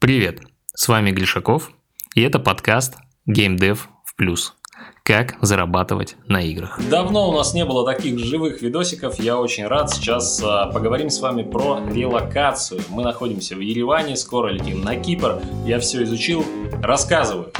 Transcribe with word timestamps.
Привет, 0.00 0.40
с 0.74 0.88
вами 0.88 1.10
Глишаков, 1.10 1.72
и 2.14 2.22
это 2.22 2.38
подкаст 2.38 2.94
Game 3.28 3.58
Dev 3.58 3.80
в 4.06 4.16
плюс. 4.16 4.54
Как 5.02 5.36
зарабатывать 5.42 6.16
на 6.26 6.40
играх. 6.40 6.80
Давно 6.88 7.28
у 7.28 7.34
нас 7.34 7.52
не 7.52 7.66
было 7.66 7.84
таких 7.84 8.18
живых 8.18 8.62
видосиков, 8.62 9.20
я 9.20 9.38
очень 9.38 9.66
рад. 9.66 9.90
Сейчас 9.90 10.42
а, 10.42 10.72
поговорим 10.72 11.10
с 11.10 11.20
вами 11.20 11.42
про 11.42 11.82
релокацию. 11.86 12.80
Мы 12.88 13.02
находимся 13.02 13.56
в 13.56 13.60
Ереване, 13.60 14.16
скоро 14.16 14.48
летим 14.48 14.80
на 14.80 14.96
Кипр. 14.96 15.42
Я 15.66 15.78
все 15.80 16.02
изучил, 16.04 16.46
рассказываю. 16.82 17.52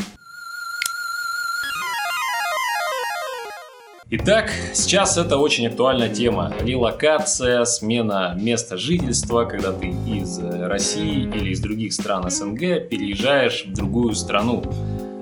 Итак, 4.12 4.50
сейчас 4.72 5.16
это 5.18 5.38
очень 5.38 5.68
актуальная 5.68 6.08
тема. 6.08 6.52
Релокация, 6.62 7.64
смена 7.64 8.36
места 8.36 8.76
жительства, 8.76 9.44
когда 9.44 9.72
ты 9.72 9.86
из 9.86 10.36
России 10.40 11.30
или 11.32 11.50
из 11.50 11.60
других 11.60 11.92
стран 11.92 12.28
СНГ 12.28 12.88
переезжаешь 12.88 13.66
в 13.66 13.72
другую 13.72 14.16
страну. 14.16 14.64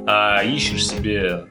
А, 0.06 0.42
ищешь 0.42 0.88
себе 0.88 1.48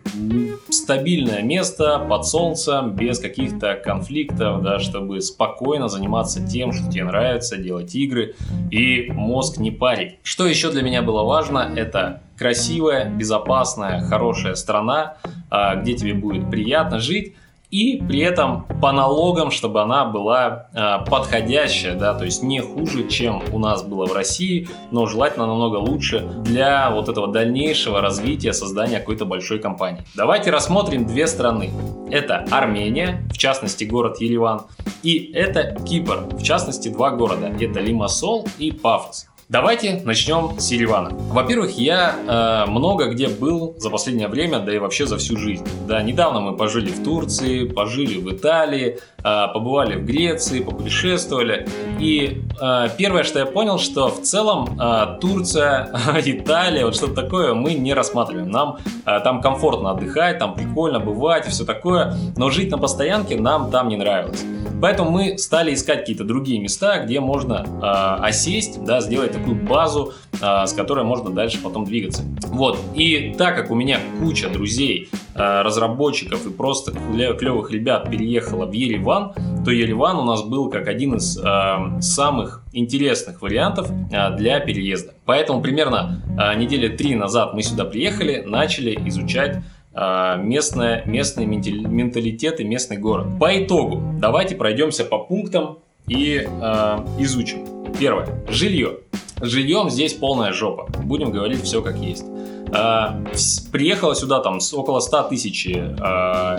стабильное 0.72 1.44
место 1.44 2.04
под 2.10 2.26
солнцем, 2.26 2.96
без 2.96 3.20
каких-то 3.20 3.76
конфликтов, 3.76 4.64
да, 4.64 4.80
чтобы 4.80 5.22
спокойно 5.22 5.90
заниматься 5.90 6.44
тем, 6.44 6.72
что 6.72 6.92
тебе 6.92 7.04
нравится, 7.04 7.58
делать 7.58 7.94
игры 7.94 8.34
и 8.72 9.12
мозг 9.12 9.58
не 9.58 9.70
парить. 9.70 10.16
Что 10.24 10.48
еще 10.48 10.72
для 10.72 10.82
меня 10.82 11.04
было 11.04 11.22
важно, 11.22 11.72
это 11.76 12.24
красивая, 12.38 13.10
безопасная, 13.10 14.02
хорошая 14.02 14.56
страна, 14.56 15.16
а, 15.50 15.76
где 15.76 15.94
тебе 15.94 16.14
будет 16.14 16.50
приятно 16.50 17.00
жить, 17.00 17.36
и 17.70 18.02
при 18.08 18.20
этом 18.20 18.66
по 18.82 18.94
налогам, 18.94 19.52
чтобы 19.52 19.82
она 19.82 20.06
была 20.06 20.68
э, 20.74 21.06
подходящая, 21.10 21.96
да, 21.96 22.14
то 22.14 22.24
есть 22.24 22.42
не 22.42 22.62
хуже, 22.62 23.10
чем 23.10 23.44
у 23.52 23.60
нас 23.60 23.84
было 23.84 24.06
в 24.06 24.14
России, 24.14 24.70
но 24.92 25.06
желательно 25.06 25.48
намного 25.48 25.76
лучше 25.76 26.22
для 26.46 26.90
вот 26.92 27.10
этого 27.10 27.28
дальнейшего 27.28 28.00
развития, 28.00 28.54
создания 28.54 29.00
какой-то 29.00 29.26
большой 29.26 29.60
компании. 29.60 30.02
Давайте 30.16 30.50
рассмотрим 30.50 31.06
две 31.06 31.28
страны. 31.28 31.72
Это 32.10 32.46
Армения, 32.52 33.28
в 33.30 33.38
частности 33.38 33.84
город 33.84 34.22
Ереван, 34.22 34.62
и 35.04 35.32
это 35.34 35.76
Кипр, 35.84 36.24
в 36.32 36.44
частности 36.44 36.88
два 36.88 37.12
города. 37.12 37.48
Это 37.60 37.82
Лимассол 37.82 38.48
и 38.58 38.72
Пафос. 38.72 39.28
Давайте 39.50 40.02
начнем 40.04 40.60
с 40.60 40.72
Еревана. 40.72 41.12
Во-первых, 41.14 41.78
я 41.78 42.66
э, 42.68 42.70
много 42.70 43.06
где 43.06 43.30
был 43.30 43.76
за 43.78 43.90
последнее 43.90 44.28
время, 44.28 44.60
да 44.60 44.76
и 44.76 44.78
вообще 44.78 45.06
за 45.06 45.16
всю 45.16 45.38
жизнь. 45.38 45.66
Да, 45.88 46.02
недавно 46.02 46.42
мы 46.42 46.58
пожили 46.58 46.90
в 46.90 47.02
Турции, 47.02 47.66
пожили 47.66 48.20
в 48.20 48.30
Италии, 48.30 49.00
э, 49.20 49.48
побывали 49.54 49.96
в 49.96 50.06
Греции, 50.06 50.60
попутешествовали. 50.60 51.66
И 51.98 52.44
э, 52.60 52.90
первое, 52.98 53.24
что 53.24 53.40
я 53.40 53.46
понял, 53.46 53.80
что 53.80 54.10
в 54.10 54.22
целом 54.22 54.78
э, 54.78 55.18
Турция, 55.22 55.94
Италия, 56.26 56.84
вот 56.84 56.98
что-то 56.98 57.14
такое 57.14 57.54
мы 57.54 57.74
не 57.74 57.94
рассматриваем. 57.94 58.52
Нам 58.52 58.80
э, 59.06 59.22
там 59.22 59.42
комфортно 59.42 59.92
отдыхать, 59.92 60.40
там 60.40 60.56
прикольно 60.56 61.00
бывать 61.00 61.48
и 61.48 61.52
все 61.52 61.64
такое, 61.64 62.14
но 62.36 62.50
жить 62.50 62.70
на 62.70 62.78
постоянке 62.78 63.40
нам 63.40 63.72
там 63.72 63.88
не 63.88 63.96
нравилось. 63.96 64.44
Поэтому 64.82 65.12
мы 65.12 65.38
стали 65.38 65.74
искать 65.74 66.00
какие-то 66.02 66.24
другие 66.24 66.60
места, 66.60 67.00
где 67.04 67.20
можно 67.20 67.66
э, 67.66 68.26
осесть, 68.26 68.84
да, 68.84 69.02
сделать 69.02 69.32
такую 69.32 69.56
базу, 69.56 70.14
э, 70.42 70.66
с 70.66 70.74
которой 70.74 71.04
можно 71.04 71.32
дальше 71.32 71.60
потом 71.62 71.86
двигаться. 71.86 72.24
Вот. 72.48 72.80
И 72.96 73.34
так 73.38 73.56
как 73.56 73.72
у 73.72 73.76
меня 73.76 74.00
куча 74.20 74.50
друзей, 74.50 75.10
э, 75.36 75.62
разработчиков 75.62 76.46
и 76.46 76.50
просто 76.50 76.92
клевых 76.92 77.72
ребят 77.72 78.10
переехала 78.10 78.66
в 78.66 78.72
Ереван, 78.72 79.34
то 79.66 79.72
Ереван 79.72 80.18
у 80.18 80.24
нас 80.24 80.44
был 80.44 80.70
как 80.70 80.88
один 80.88 81.16
из 81.16 81.38
э, 81.38 82.02
самых 82.02 82.64
интересных 82.72 83.42
вариантов 83.42 83.90
э, 83.90 84.36
для 84.38 84.60
переезда. 84.60 85.14
Поэтому 85.26 85.62
примерно 85.62 86.22
э, 86.40 86.58
недели 86.58 86.96
три 86.96 87.16
назад 87.16 87.54
мы 87.54 87.64
сюда 87.64 87.84
приехали, 87.84 88.44
начали 88.46 88.98
изучать 89.08 89.58
местное, 90.38 91.04
местный 91.06 91.46
менталитет 91.46 92.60
и 92.60 92.64
местный 92.64 92.98
город. 92.98 93.28
По 93.40 93.64
итогу, 93.64 94.02
давайте 94.20 94.56
пройдемся 94.56 95.04
по 95.04 95.20
пунктам 95.20 95.80
и 96.08 96.48
э, 96.48 96.98
изучим. 97.20 97.66
Первое. 98.00 98.28
Жилье. 98.50 99.00
Жильем 99.42 99.90
здесь 99.90 100.14
полная 100.14 100.52
жопа. 100.52 100.88
Будем 101.04 101.32
говорить 101.32 101.64
все 101.64 101.82
как 101.82 101.98
есть. 101.98 102.26
Э, 102.74 103.24
приехало 103.72 104.16
сюда 104.16 104.40
там 104.40 104.60
около 104.74 105.00
100 105.00 105.24
тысяч 105.24 105.68
э, 105.68 105.72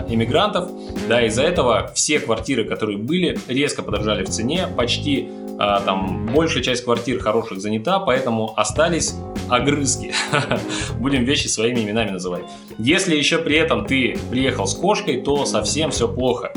иммигрантов. 0.09 0.69
Да, 1.07 1.21
из-за 1.25 1.43
этого 1.43 1.91
все 1.93 2.19
квартиры, 2.19 2.65
которые 2.65 2.97
были, 2.97 3.39
резко 3.47 3.83
подорожали 3.83 4.23
в 4.23 4.29
цене. 4.29 4.67
Почти 4.75 5.27
э, 5.27 5.57
там 5.85 6.29
большая 6.33 6.63
часть 6.63 6.83
квартир 6.83 7.19
хороших 7.19 7.61
занята, 7.61 7.99
поэтому 7.99 8.53
остались 8.57 9.15
огрызки. 9.49 10.13
Будем 10.99 11.23
вещи 11.23 11.47
своими 11.47 11.81
именами 11.81 12.11
называть. 12.11 12.43
Если 12.77 13.15
еще 13.15 13.39
при 13.39 13.57
этом 13.57 13.85
ты 13.85 14.17
приехал 14.29 14.67
с 14.67 14.75
кошкой, 14.75 15.21
то 15.21 15.45
совсем 15.45 15.91
все 15.91 16.07
плохо. 16.07 16.53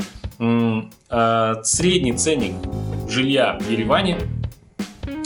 Средний 1.63 2.13
ценник 2.13 2.53
жилья 3.07 3.57
в 3.61 3.69
Ереване 3.69 4.17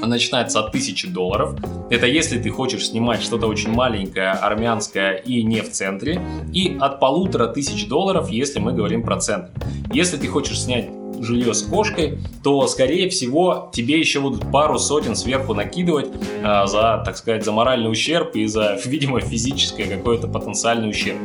начинается 0.02 0.59
от 0.59 0.68
1000 0.69 1.09
долларов. 1.09 1.56
Это 1.90 2.06
если 2.06 2.40
ты 2.40 2.50
хочешь 2.50 2.88
снимать 2.88 3.22
что-то 3.22 3.47
очень 3.47 3.72
маленькое, 3.72 4.31
армянское 4.31 5.13
и 5.16 5.44
не 5.44 5.62
в 5.62 5.72
центре. 5.72 6.22
И 6.53 6.78
от 6.80 7.00
полутора 7.00 7.47
тысяч 7.47 7.88
долларов, 7.88 8.30
если 8.30 8.59
мы 8.59 8.74
говорим 8.74 9.03
про 9.03 9.18
центр. 9.18 9.50
Если 9.91 10.18
ты 10.18 10.28
хочешь 10.28 10.62
снять 10.62 10.90
жилье 11.23 11.53
с 11.53 11.63
кошкой, 11.63 12.19
то, 12.44 12.66
скорее 12.67 13.09
всего, 13.09 13.69
тебе 13.73 14.00
еще 14.00 14.19
будут 14.19 14.51
пару 14.51 14.79
сотен 14.79 15.16
сверху 15.16 15.53
накидывать 15.53 16.09
а, 16.44 16.67
за, 16.67 17.01
так 17.05 17.17
сказать, 17.17 17.44
за 17.44 17.51
моральный 17.51 17.91
ущерб 17.91 18.35
и 18.35 18.45
за, 18.45 18.78
видимо, 18.85 19.19
физическое 19.19 19.85
какое-то 19.85 20.27
потенциальный 20.27 20.89
ущерб. 20.89 21.17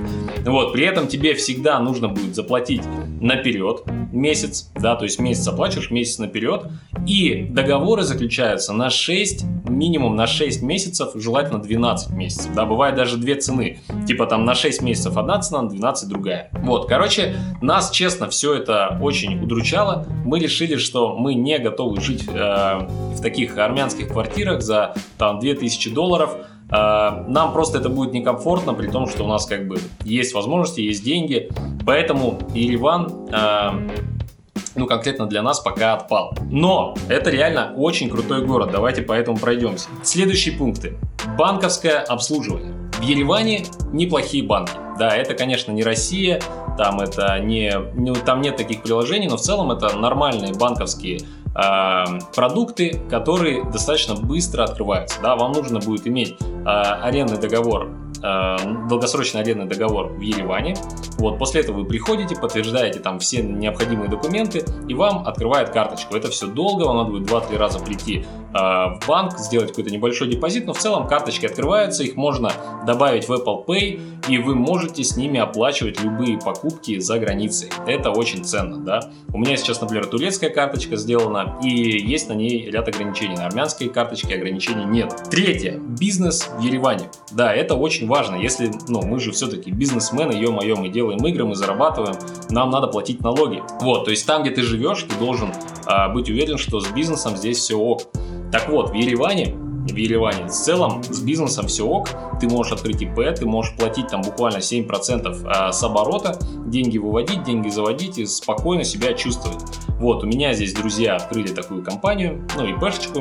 Вот, 0.44 0.72
при 0.72 0.84
этом 0.84 1.06
тебе 1.06 1.34
всегда 1.34 1.78
нужно 1.78 2.08
будет 2.08 2.34
заплатить 2.34 2.82
наперед 3.20 3.84
месяц, 4.12 4.70
да, 4.74 4.96
то 4.96 5.04
есть 5.04 5.18
месяц 5.18 5.46
оплачиваешь, 5.48 5.90
месяц 5.90 6.18
наперед, 6.18 6.66
и 7.06 7.46
договоры 7.48 8.02
заключаются 8.02 8.72
на 8.72 8.90
6, 8.90 9.44
минимум 9.68 10.16
на 10.16 10.26
6 10.26 10.62
месяцев, 10.62 11.10
желательно 11.14 11.60
12 11.60 12.12
месяцев, 12.12 12.52
да, 12.54 12.64
бывает 12.66 12.94
даже 12.94 13.16
две 13.16 13.36
цены, 13.36 13.80
типа 14.06 14.26
там 14.26 14.44
на 14.44 14.54
6 14.54 14.82
месяцев 14.82 15.16
одна 15.16 15.40
цена, 15.40 15.62
на 15.62 15.70
12 15.70 16.08
другая. 16.08 16.50
Вот, 16.52 16.88
короче, 16.88 17.34
нас, 17.60 17.90
честно, 17.90 18.28
все 18.28 18.54
это 18.54 18.98
очень 19.00 19.42
удручало, 19.42 19.81
мы 20.24 20.38
решили, 20.38 20.76
что 20.76 21.16
мы 21.16 21.34
не 21.34 21.58
готовы 21.58 22.00
жить 22.00 22.24
э, 22.28 22.32
в 22.34 23.20
таких 23.20 23.58
армянских 23.58 24.08
квартирах 24.08 24.62
за 24.62 24.94
там 25.18 25.38
2000 25.38 25.90
долларов, 25.90 26.36
э, 26.70 26.74
нам 27.28 27.52
просто 27.52 27.78
это 27.78 27.88
будет 27.88 28.12
некомфортно, 28.12 28.74
при 28.74 28.88
том, 28.88 29.06
что 29.08 29.24
у 29.24 29.28
нас 29.28 29.46
как 29.46 29.68
бы 29.68 29.78
есть 30.04 30.34
возможности, 30.34 30.80
есть 30.80 31.04
деньги. 31.04 31.48
Поэтому 31.84 32.38
Ереван 32.54 33.28
э, 33.32 33.70
ну, 34.74 34.86
конкретно 34.86 35.26
для 35.26 35.42
нас 35.42 35.60
пока 35.60 35.94
отпал. 35.94 36.34
Но 36.50 36.94
это 37.08 37.30
реально 37.30 37.74
очень 37.76 38.08
крутой 38.08 38.44
город, 38.44 38.70
давайте 38.72 39.02
поэтому 39.02 39.36
пройдемся. 39.36 39.88
Следующие 40.02 40.56
пункты. 40.56 40.96
Банковское 41.36 42.00
обслуживание. 42.00 42.72
В 42.98 43.02
Ереване 43.02 43.64
неплохие 43.92 44.44
банки. 44.44 44.72
Да, 45.02 45.16
это, 45.16 45.34
конечно, 45.34 45.72
не 45.72 45.82
Россия, 45.82 46.40
там 46.78 47.00
это 47.00 47.36
не, 47.40 47.72
не 47.94 48.14
там 48.14 48.40
нет 48.40 48.56
таких 48.56 48.84
приложений, 48.84 49.30
но 49.30 49.36
в 49.36 49.40
целом 49.40 49.72
это 49.72 49.96
нормальные 49.96 50.54
банковские 50.54 51.22
э, 51.56 52.04
продукты, 52.32 53.00
которые 53.10 53.64
достаточно 53.64 54.14
быстро 54.14 54.62
открываются. 54.62 55.20
Да, 55.20 55.34
вам 55.34 55.50
нужно 55.50 55.80
будет 55.80 56.06
иметь 56.06 56.36
э, 56.40 56.68
арендный 56.68 57.38
договор 57.38 57.88
э, 58.22 58.56
долгосрочный 58.88 59.40
арендный 59.40 59.66
договор 59.66 60.06
в 60.12 60.20
Ереване. 60.20 60.76
Вот, 61.18 61.36
после 61.36 61.62
этого 61.62 61.78
вы 61.78 61.84
приходите, 61.84 62.36
подтверждаете 62.36 63.00
там 63.00 63.18
все 63.18 63.42
необходимые 63.42 64.08
документы, 64.08 64.64
и 64.86 64.94
вам 64.94 65.26
открывает 65.26 65.70
карточку. 65.70 66.14
Это 66.14 66.30
все 66.30 66.46
долго, 66.46 66.84
вам 66.84 66.98
надо 66.98 67.10
будет 67.10 67.28
2-3 67.28 67.56
раза 67.56 67.80
прийти 67.80 68.24
в 68.52 69.00
банк, 69.06 69.38
сделать 69.38 69.70
какой-то 69.70 69.90
небольшой 69.90 70.28
депозит, 70.28 70.66
но 70.66 70.72
в 70.72 70.78
целом 70.78 71.06
карточки 71.06 71.46
открываются, 71.46 72.02
их 72.02 72.16
можно 72.16 72.52
добавить 72.86 73.28
в 73.28 73.32
Apple 73.32 73.64
Pay, 73.66 74.00
и 74.28 74.38
вы 74.38 74.54
можете 74.54 75.02
с 75.02 75.16
ними 75.16 75.40
оплачивать 75.40 76.00
любые 76.02 76.38
покупки 76.38 76.98
за 76.98 77.18
границей. 77.18 77.70
Это 77.86 78.10
очень 78.10 78.44
ценно, 78.44 78.78
да. 78.78 79.10
У 79.32 79.38
меня 79.38 79.56
сейчас, 79.56 79.80
например, 79.80 80.06
турецкая 80.06 80.50
карточка 80.50 80.96
сделана, 80.96 81.58
и 81.62 81.68
есть 81.68 82.28
на 82.28 82.34
ней 82.34 82.70
ряд 82.70 82.88
ограничений. 82.88 83.36
На 83.36 83.46
армянской 83.46 83.88
карточке 83.88 84.34
ограничений 84.34 84.84
нет. 84.84 85.14
Третье. 85.30 85.78
Бизнес 85.78 86.48
в 86.56 86.60
Ереване. 86.60 87.10
Да, 87.32 87.52
это 87.52 87.74
очень 87.74 88.06
важно. 88.06 88.36
Если, 88.36 88.70
ну, 88.88 89.02
мы 89.02 89.18
же 89.18 89.32
все-таки 89.32 89.70
бизнесмены, 89.70 90.32
ё-моё, 90.32 90.76
мы 90.76 90.88
делаем 90.88 91.24
игры, 91.26 91.44
мы 91.44 91.54
зарабатываем, 91.54 92.16
нам 92.50 92.70
надо 92.70 92.86
платить 92.88 93.20
налоги. 93.22 93.62
Вот, 93.80 94.04
то 94.04 94.10
есть 94.10 94.26
там, 94.26 94.42
где 94.42 94.50
ты 94.50 94.62
живешь, 94.62 95.02
ты 95.02 95.16
должен 95.16 95.52
а, 95.86 96.08
быть 96.08 96.28
уверен, 96.30 96.58
что 96.58 96.80
с 96.80 96.88
бизнесом 96.88 97.36
здесь 97.36 97.58
все 97.58 97.76
ок. 97.76 98.02
Так 98.52 98.68
вот, 98.68 98.90
в 98.90 98.94
Ереване 98.94 99.56
в 99.90 99.96
Ереване. 99.96 100.46
В 100.46 100.50
целом 100.50 101.02
с 101.02 101.20
бизнесом 101.20 101.66
все 101.66 101.86
ок, 101.86 102.08
ты 102.40 102.48
можешь 102.48 102.72
открыть 102.72 103.02
ИП, 103.02 103.34
ты 103.36 103.46
можешь 103.46 103.74
платить 103.76 104.08
там 104.08 104.22
буквально 104.22 104.58
7% 104.58 105.44
а, 105.46 105.72
с 105.72 105.82
оборота, 105.82 106.38
деньги 106.66 106.98
выводить, 106.98 107.42
деньги 107.44 107.68
заводить 107.68 108.18
и 108.18 108.26
спокойно 108.26 108.84
себя 108.84 109.12
чувствовать. 109.14 109.60
Вот, 109.98 110.22
у 110.24 110.26
меня 110.26 110.54
здесь 110.54 110.72
друзья 110.72 111.16
открыли 111.16 111.48
такую 111.48 111.82
компанию, 111.82 112.46
ну, 112.56 112.66
ИПшечку, 112.66 113.20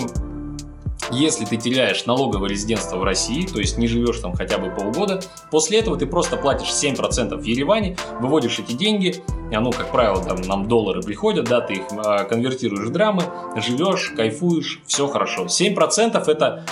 если 1.11 1.45
ты 1.45 1.57
теряешь 1.57 2.05
налоговое 2.05 2.49
резидентство 2.49 2.97
в 2.97 3.03
России, 3.03 3.45
то 3.45 3.59
есть 3.59 3.77
не 3.77 3.87
живешь 3.87 4.19
там 4.19 4.33
хотя 4.33 4.57
бы 4.57 4.69
полгода, 4.69 5.21
после 5.49 5.79
этого 5.79 5.97
ты 5.97 6.05
просто 6.05 6.37
платишь 6.37 6.69
7% 6.69 7.35
в 7.35 7.43
Ереване, 7.43 7.97
выводишь 8.19 8.59
эти 8.59 8.73
деньги, 8.73 9.23
ну, 9.51 9.71
как 9.71 9.91
правило, 9.91 10.23
там 10.23 10.41
нам 10.41 10.67
доллары 10.67 11.01
приходят, 11.01 11.45
да, 11.45 11.61
ты 11.61 11.73
их 11.73 11.83
э, 11.91 12.23
конвертируешь 12.25 12.87
в 12.87 12.91
драмы, 12.91 13.23
живешь, 13.57 14.13
кайфуешь, 14.15 14.81
все 14.85 15.07
хорошо. 15.07 15.45
7% 15.45 16.23
это 16.27 16.65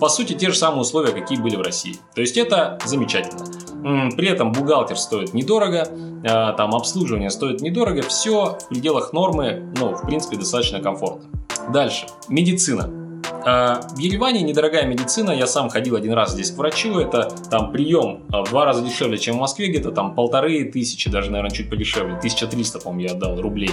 по 0.00 0.08
сути, 0.08 0.34
те 0.34 0.50
же 0.50 0.56
самые 0.56 0.82
условия, 0.82 1.12
какие 1.12 1.38
были 1.38 1.56
в 1.56 1.62
России. 1.62 1.96
То 2.14 2.20
есть 2.20 2.36
это 2.36 2.78
замечательно. 2.84 3.44
При 4.16 4.28
этом 4.28 4.52
бухгалтер 4.52 4.96
стоит 4.96 5.32
недорого, 5.32 5.88
а, 6.28 6.52
там 6.54 6.74
обслуживание 6.74 7.30
стоит 7.30 7.60
недорого, 7.60 8.02
все 8.02 8.58
в 8.60 8.68
пределах 8.68 9.12
нормы, 9.12 9.72
ну, 9.78 9.94
в 9.94 10.02
принципе, 10.06 10.36
достаточно 10.36 10.80
комфортно. 10.80 11.28
Дальше. 11.72 12.06
Медицина. 12.28 13.05
А, 13.48 13.80
в 13.94 13.98
Ереване 13.98 14.42
недорогая 14.42 14.86
медицина, 14.86 15.30
я 15.30 15.46
сам 15.46 15.68
ходил 15.68 15.94
один 15.94 16.14
раз 16.14 16.32
здесь 16.32 16.50
к 16.50 16.56
врачу, 16.56 16.98
это 16.98 17.28
там 17.48 17.70
прием 17.70 18.24
а, 18.32 18.42
в 18.42 18.50
два 18.50 18.64
раза 18.64 18.82
дешевле, 18.82 19.18
чем 19.18 19.36
в 19.36 19.38
Москве, 19.38 19.68
где-то 19.68 19.92
там 19.92 20.16
полторы 20.16 20.64
тысячи, 20.64 21.08
даже, 21.08 21.30
наверное, 21.30 21.54
чуть 21.54 21.70
подешевле, 21.70 22.16
1300, 22.16 22.80
по-моему, 22.80 23.08
я 23.08 23.14
отдал 23.14 23.40
рублей, 23.40 23.70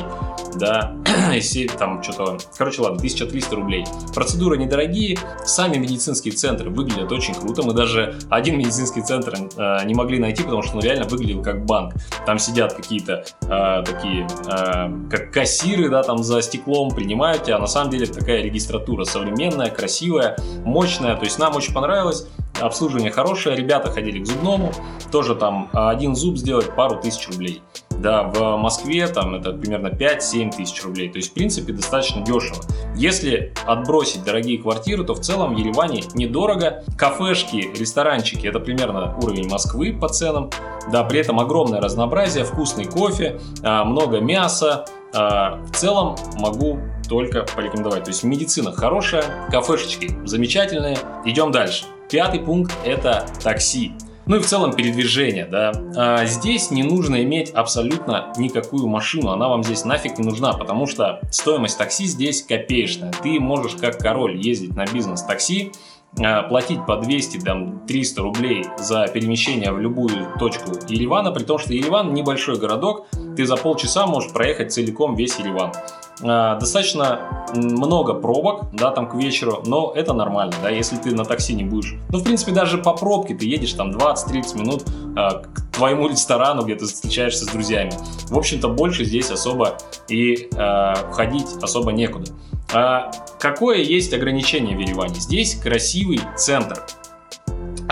да, 0.59 0.95
если 1.33 1.65
там 1.65 2.03
что-то, 2.03 2.37
короче, 2.55 2.83
ладно, 2.83 2.97
1300 2.97 3.55
рублей. 3.55 3.83
Процедуры 4.13 4.59
недорогие, 4.59 5.17
сами 5.43 5.77
медицинские 5.77 6.35
центры 6.35 6.69
выглядят 6.69 7.11
очень 7.11 7.33
круто, 7.33 7.63
мы 7.63 7.73
даже 7.73 8.19
один 8.29 8.59
медицинский 8.59 9.01
центр 9.01 9.33
э, 9.57 9.85
не 9.85 9.95
могли 9.95 10.19
найти, 10.19 10.43
потому 10.43 10.61
что 10.61 10.77
он 10.77 10.83
реально 10.83 11.05
выглядел 11.05 11.41
как 11.41 11.65
банк, 11.65 11.95
там 12.27 12.37
сидят 12.37 12.73
какие-то 12.73 13.25
э, 13.41 13.83
такие, 13.83 14.27
э, 14.45 15.09
как 15.09 15.31
кассиры, 15.31 15.89
да, 15.89 16.03
там 16.03 16.23
за 16.23 16.43
стеклом 16.43 16.91
принимают 16.91 17.45
тебя, 17.45 17.55
а 17.55 17.59
на 17.59 17.65
самом 17.65 17.89
деле 17.89 18.05
такая 18.05 18.43
регистратура 18.43 19.03
современная, 19.03 19.62
современная, 19.63 19.71
красивая, 19.71 20.37
мощная. 20.65 21.15
То 21.15 21.25
есть 21.25 21.39
нам 21.39 21.55
очень 21.55 21.73
понравилось. 21.73 22.27
Обслуживание 22.59 23.11
хорошее. 23.11 23.55
Ребята 23.55 23.91
ходили 23.91 24.19
к 24.19 24.27
зубному. 24.27 24.71
Тоже 25.11 25.35
там 25.35 25.69
один 25.73 26.15
зуб 26.15 26.37
сделать 26.37 26.75
пару 26.75 26.99
тысяч 27.01 27.27
рублей. 27.27 27.61
Да, 27.89 28.23
в 28.23 28.57
Москве 28.57 29.07
там 29.07 29.35
это 29.35 29.53
примерно 29.53 29.87
5-7 29.87 30.55
тысяч 30.55 30.83
рублей. 30.83 31.09
То 31.09 31.17
есть, 31.17 31.31
в 31.31 31.33
принципе, 31.33 31.73
достаточно 31.73 32.21
дешево. 32.21 32.61
Если 32.95 33.53
отбросить 33.65 34.23
дорогие 34.23 34.61
квартиры, 34.61 35.03
то 35.03 35.13
в 35.13 35.21
целом 35.21 35.55
в 35.55 35.57
Ереване 35.57 36.03
недорого. 36.13 36.83
Кафешки, 36.97 37.71
ресторанчики– 37.77 38.45
это 38.47 38.59
примерно 38.59 39.15
уровень 39.17 39.49
Москвы 39.49 39.93
по 39.93 40.09
ценам. 40.09 40.49
Да, 40.91 41.03
при 41.03 41.19
этом 41.19 41.39
огромное 41.39 41.79
разнообразие, 41.79 42.43
вкусный 42.43 42.85
кофе, 42.85 43.39
а, 43.63 43.85
много 43.85 44.19
мяса. 44.19 44.85
А, 45.15 45.61
в 45.65 45.71
целом 45.71 46.15
могу 46.35 46.79
только 47.07 47.45
порекомендовать. 47.55 48.05
То 48.05 48.11
есть 48.11 48.23
медицина 48.23 48.71
хорошая, 48.71 49.23
кафешечки 49.49 50.17
замечательные. 50.25 50.97
Идем 51.25 51.51
дальше. 51.51 51.85
Пятый 52.09 52.39
пункт– 52.39 52.73
это 52.85 53.25
такси. 53.41 53.93
Ну 54.25 54.37
и 54.37 54.39
в 54.39 54.45
целом 54.45 54.73
передвижение, 54.73 55.45
да. 55.45 55.73
А 55.97 56.25
здесь 56.25 56.71
не 56.71 56.83
нужно 56.83 57.23
иметь 57.23 57.51
абсолютно 57.51 58.31
никакую 58.37 58.87
машину, 58.87 59.31
она 59.31 59.49
вам 59.49 59.63
здесь 59.63 59.83
нафиг 59.83 60.17
не 60.17 60.25
нужна, 60.25 60.53
потому 60.53 60.87
что 60.87 61.19
стоимость 61.29 61.77
такси 61.77 62.05
здесь 62.05 62.41
копеечная. 62.41 63.11
Ты 63.21 63.39
можешь 63.39 63.73
как 63.73 63.97
король 63.97 64.37
ездить 64.37 64.75
на 64.75 64.85
бизнес-такси, 64.85 65.73
а, 66.19 66.43
платить 66.43 66.85
по 66.85 66.97
200, 66.97 67.39
там, 67.39 67.85
300 67.87 68.21
рублей 68.21 68.65
за 68.77 69.07
перемещение 69.07 69.71
в 69.71 69.79
любую 69.79 70.27
точку 70.39 70.71
Еревана, 70.87 71.31
при 71.31 71.43
том, 71.43 71.57
что 71.57 71.73
Ереван 71.73 72.13
небольшой 72.13 72.57
городок, 72.57 73.07
ты 73.35 73.45
за 73.45 73.57
полчаса 73.57 74.05
можешь 74.05 74.31
проехать 74.31 74.71
целиком 74.71 75.15
весь 75.15 75.37
Ереван. 75.39 75.73
А, 76.21 76.59
достаточно 76.59 77.45
много 77.55 78.13
пробок, 78.13 78.67
да, 78.73 78.91
там 78.91 79.09
к 79.09 79.15
вечеру, 79.15 79.63
но 79.65 79.91
это 79.95 80.13
нормально, 80.13 80.53
да, 80.61 80.69
если 80.69 80.95
ты 80.97 81.13
на 81.13 81.25
такси 81.25 81.53
не 81.53 81.63
будешь. 81.63 81.95
Ну, 82.09 82.19
в 82.19 82.23
принципе, 82.23 82.51
даже 82.51 82.77
по 82.77 82.93
пробке 82.93 83.33
ты 83.33 83.45
едешь 83.45 83.73
там 83.73 83.91
20-30 83.91 84.57
минут 84.57 84.83
э, 84.87 85.43
к 85.53 85.71
твоему 85.73 86.07
ресторану, 86.07 86.63
где 86.63 86.75
ты 86.75 86.85
встречаешься 86.85 87.45
с 87.45 87.47
друзьями. 87.47 87.91
В 88.27 88.37
общем-то, 88.37 88.69
больше 88.69 89.05
здесь 89.05 89.31
особо 89.31 89.77
и 90.07 90.49
э, 90.51 90.93
ходить 91.11 91.47
особо 91.61 91.91
некуда. 91.91 92.31
А 92.73 93.11
какое 93.39 93.77
есть 93.77 94.13
ограничение 94.13 94.75
в 94.75 94.79
Ереване? 94.79 95.15
Здесь 95.15 95.55
красивый 95.55 96.21
центр. 96.37 96.83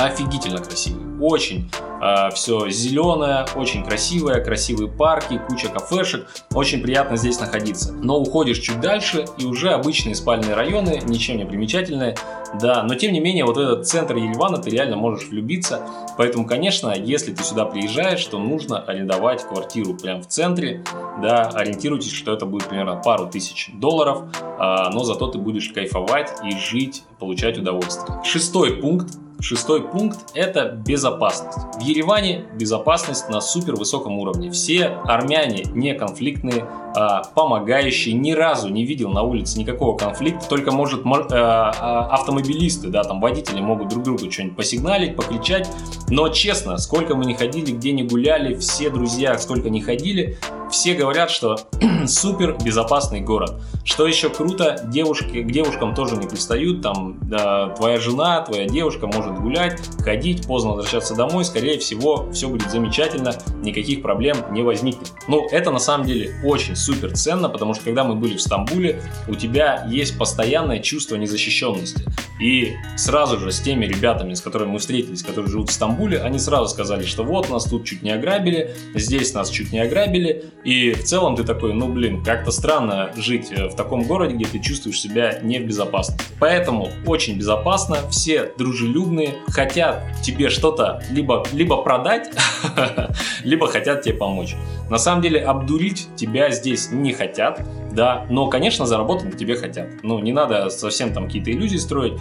Офигительно 0.02 0.58
красивый. 0.58 1.04
Очень 1.22 1.70
а, 2.02 2.32
все 2.32 2.68
зеленое, 2.72 3.46
очень 3.56 3.86
красивое, 3.86 4.44
красивые 4.44 4.90
парки, 4.90 5.40
куча 5.48 5.68
кафешек, 5.68 6.28
очень 6.52 6.82
приятно 6.82 7.16
здесь 7.16 7.40
находиться. 7.40 7.94
Но 7.94 8.20
уходишь 8.20 8.58
чуть 8.58 8.80
дальше 8.82 9.26
и 9.38 9.46
уже 9.46 9.70
обычные 9.70 10.16
спальные 10.16 10.56
районы, 10.56 11.00
ничем 11.06 11.38
не 11.38 11.46
примечательные, 11.46 12.16
да, 12.60 12.82
но 12.82 12.96
тем 12.96 13.14
не 13.14 13.20
менее 13.20 13.46
вот 13.46 13.58
этот 13.58 13.88
центр 13.88 14.16
Еревана 14.16 14.58
ты 14.58 14.72
реально 14.72 14.98
можешь 14.98 15.30
влюбиться, 15.30 15.82
поэтому, 16.18 16.48
конечно, 16.48 16.92
если 16.98 17.32
ты 17.34 17.44
сюда 17.44 17.66
приезжаешь, 17.66 18.26
то 18.26 18.40
нужно 18.40 18.80
арендовать 18.80 19.44
квартиру 19.44 19.94
прямо 19.94 20.24
в 20.24 20.28
центре, 20.28 20.84
да, 21.22 21.50
ориентируйтесь, 21.54 22.12
что 22.12 22.34
это 22.34 22.48
будет 22.48 22.68
примерно 22.68 22.96
пару 22.96 23.28
тысяч 23.28 23.70
долларов, 23.76 24.24
а, 24.58 24.90
но 24.90 25.04
зато 25.04 25.28
ты 25.28 25.38
будешь 25.38 25.70
кайфовать 25.70 26.32
и 26.44 26.58
жить, 26.58 27.04
получать 27.20 27.60
удовольствие. 27.60 28.20
Шестой 28.24 28.78
пункт 28.78 29.20
Шестой 29.42 29.82
пункт– 29.82 30.20
это 30.36 30.70
безопасность. 30.70 31.58
В 31.76 31.82
Ереване 31.82 32.46
безопасность 32.60 33.28
на 33.28 33.42
супер 33.42 33.76
высоком 33.76 34.20
уровне. 34.20 34.52
Все 34.52 34.86
армяне 34.86 35.64
не 35.74 35.96
конфликтные, 35.96 36.68
а, 36.96 37.24
помогающие. 37.36 38.14
Ни 38.14 38.32
разу 38.32 38.70
не 38.70 38.86
видел 38.86 39.10
на 39.10 39.22
улице 39.24 39.60
никакого 39.60 39.98
конфликта. 39.98 40.48
Только, 40.48 40.72
может, 40.72 41.02
э, 41.02 41.04
а, 41.06 42.08
автомобилисты, 42.12 42.88
да, 42.88 43.04
там 43.04 43.20
водители 43.22 43.62
могут 43.62 43.90
друг 43.90 44.04
другу 44.04 44.32
что-нибудь 44.32 44.56
посигналить, 44.56 45.16
покричать. 45.16 45.70
Но 46.10 46.30
честно, 46.30 46.78
сколько 46.78 47.16
мы 47.16 47.26
не 47.26 47.34
ходили, 47.34 47.72
где 47.72 47.92
не 47.92 48.04
гуляли, 48.04 48.56
все 48.56 48.90
друзья, 48.90 49.38
сколько 49.38 49.70
не 49.70 49.82
ходили, 49.82 50.38
все 50.72 50.94
говорят, 50.94 51.30
что 51.30 51.58
супер 52.08 52.58
безопасный 52.64 53.20
город. 53.20 53.62
Что 53.84 54.08
еще 54.08 54.30
круто, 54.30 54.82
девушки, 54.88 55.42
к 55.42 55.52
девушкам 55.52 55.94
тоже 55.94 56.16
не 56.16 56.28
пристают, 56.28 56.82
там 56.82 57.18
да, 57.22 57.70
твоя 57.70 58.00
жена, 58.00 58.42
твоя 58.42 58.68
девушка 58.68 59.08
может 59.08 59.38
гулять, 59.40 59.82
ходить, 60.00 60.48
поздно 60.48 60.72
возвращаться 60.72 61.16
домой, 61.16 61.46
скорее 61.46 61.78
всего, 61.80 62.32
все 62.32 62.48
будет 62.48 62.70
замечательно, 62.72 63.34
никаких 63.62 64.02
проблем 64.02 64.38
не 64.52 64.64
возникнет. 64.64 65.12
Ну, 65.28 65.48
это 65.50 65.72
на 65.72 65.80
самом 65.80 66.06
деле 66.06 66.36
очень 66.44 66.76
супер 66.82 67.12
ценно, 67.14 67.50
потому 67.50 67.74
что 67.74 67.84
когда 67.84 68.04
мы 68.04 68.16
были 68.16 68.38
в 68.38 68.42
Стамбуле, 68.42 69.02
у 69.28 69.36
тебя 69.36 69.86
есть 69.90 70.18
постоянное 70.18 70.80
чувство 70.80 71.16
незащищенности. 71.16 72.06
И 72.42 72.76
сразу 72.98 73.40
же 73.40 73.52
с 73.52 73.60
теми 73.60 73.86
ребятами, 73.86 74.34
с 74.34 74.42
которыми 74.42 74.72
мы 74.72 74.80
встретились, 74.80 75.22
которые 75.22 75.52
живут 75.52 75.70
в 75.70 75.74
Стамбуле, 75.74 76.20
они 76.20 76.40
сразу 76.40 76.68
сказали, 76.68 77.06
что 77.06 77.24
вот 77.24 77.50
нас 77.50 77.66
тут 77.66 77.86
чуть 77.86 78.02
не 78.02 78.10
ограбили, 78.12 78.72
здесь 78.96 79.34
нас 79.34 79.50
чуть 79.50 79.72
не 79.72 79.80
ограбили, 79.80 80.46
и 80.64 80.92
в 80.92 81.04
целом 81.04 81.36
ты 81.36 81.44
такой, 81.44 81.74
ну 81.74 81.88
блин, 81.88 82.24
как-то 82.24 82.52
странно 82.52 83.12
жить 83.16 83.52
э, 83.52 83.68
в 83.68 83.76
таком 83.76 84.04
городе, 84.04 84.36
где 84.36 84.46
ты 84.46 84.60
чувствуешь 84.60 85.00
себя 85.00 85.40
не 85.44 85.60
в 85.60 85.68
безопасности. 85.68 86.24
Поэтому 86.40 86.90
очень 87.06 87.38
безопасно, 87.38 87.98
все 88.10 88.52
дружелюбные, 88.58 89.36
хотят 89.48 90.04
тебе 90.24 90.50
что-то 90.50 91.04
либо, 91.12 91.46
либо 91.54 91.78
продать, 91.84 92.32
либо 93.44 93.68
хотят 93.68 94.02
тебе 94.02 94.16
помочь. 94.16 94.56
На 94.90 94.98
самом 94.98 95.22
деле 95.22 95.40
обдурить 95.40 96.08
тебя 96.16 96.50
здесь 96.50 96.92
не 96.92 97.14
хотят, 97.14 97.62
да, 97.94 98.26
но, 98.30 98.48
конечно, 98.48 98.86
заработать 98.86 99.38
тебе 99.38 99.56
хотят. 99.56 99.88
Ну, 100.04 100.20
не 100.20 100.34
надо 100.34 100.70
совсем 100.70 101.14
там 101.14 101.28
какие-то 101.28 101.52
иллюзии 101.52 101.78
строить, 101.78 102.14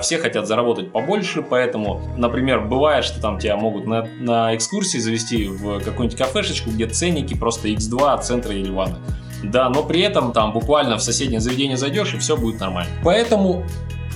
все 0.00 0.18
хотят 0.18 0.48
заработать 0.48 0.90
побольше, 0.90 1.40
поэтому, 1.40 2.00
например, 2.16 2.62
бывает, 2.62 3.04
что 3.04 3.20
там 3.20 3.38
тебя 3.38 3.56
могут 3.56 3.86
на, 3.86 4.08
на 4.18 4.56
экскурсии 4.56 4.98
завести 4.98 5.46
в 5.46 5.78
какую-нибудь 5.80 6.18
кафешечку, 6.18 6.70
где 6.70 6.86
ценники 6.86 7.34
просто 7.34 7.68
x2 7.68 8.12
от 8.12 8.24
центра 8.24 8.52
Еревана. 8.52 8.98
Да, 9.42 9.68
но 9.68 9.82
при 9.84 10.00
этом 10.00 10.32
там 10.32 10.52
буквально 10.52 10.96
в 10.96 11.02
соседнее 11.02 11.40
заведение 11.40 11.76
зайдешь 11.76 12.14
и 12.14 12.18
все 12.18 12.36
будет 12.36 12.60
нормально. 12.60 12.90
Поэтому, 13.04 13.64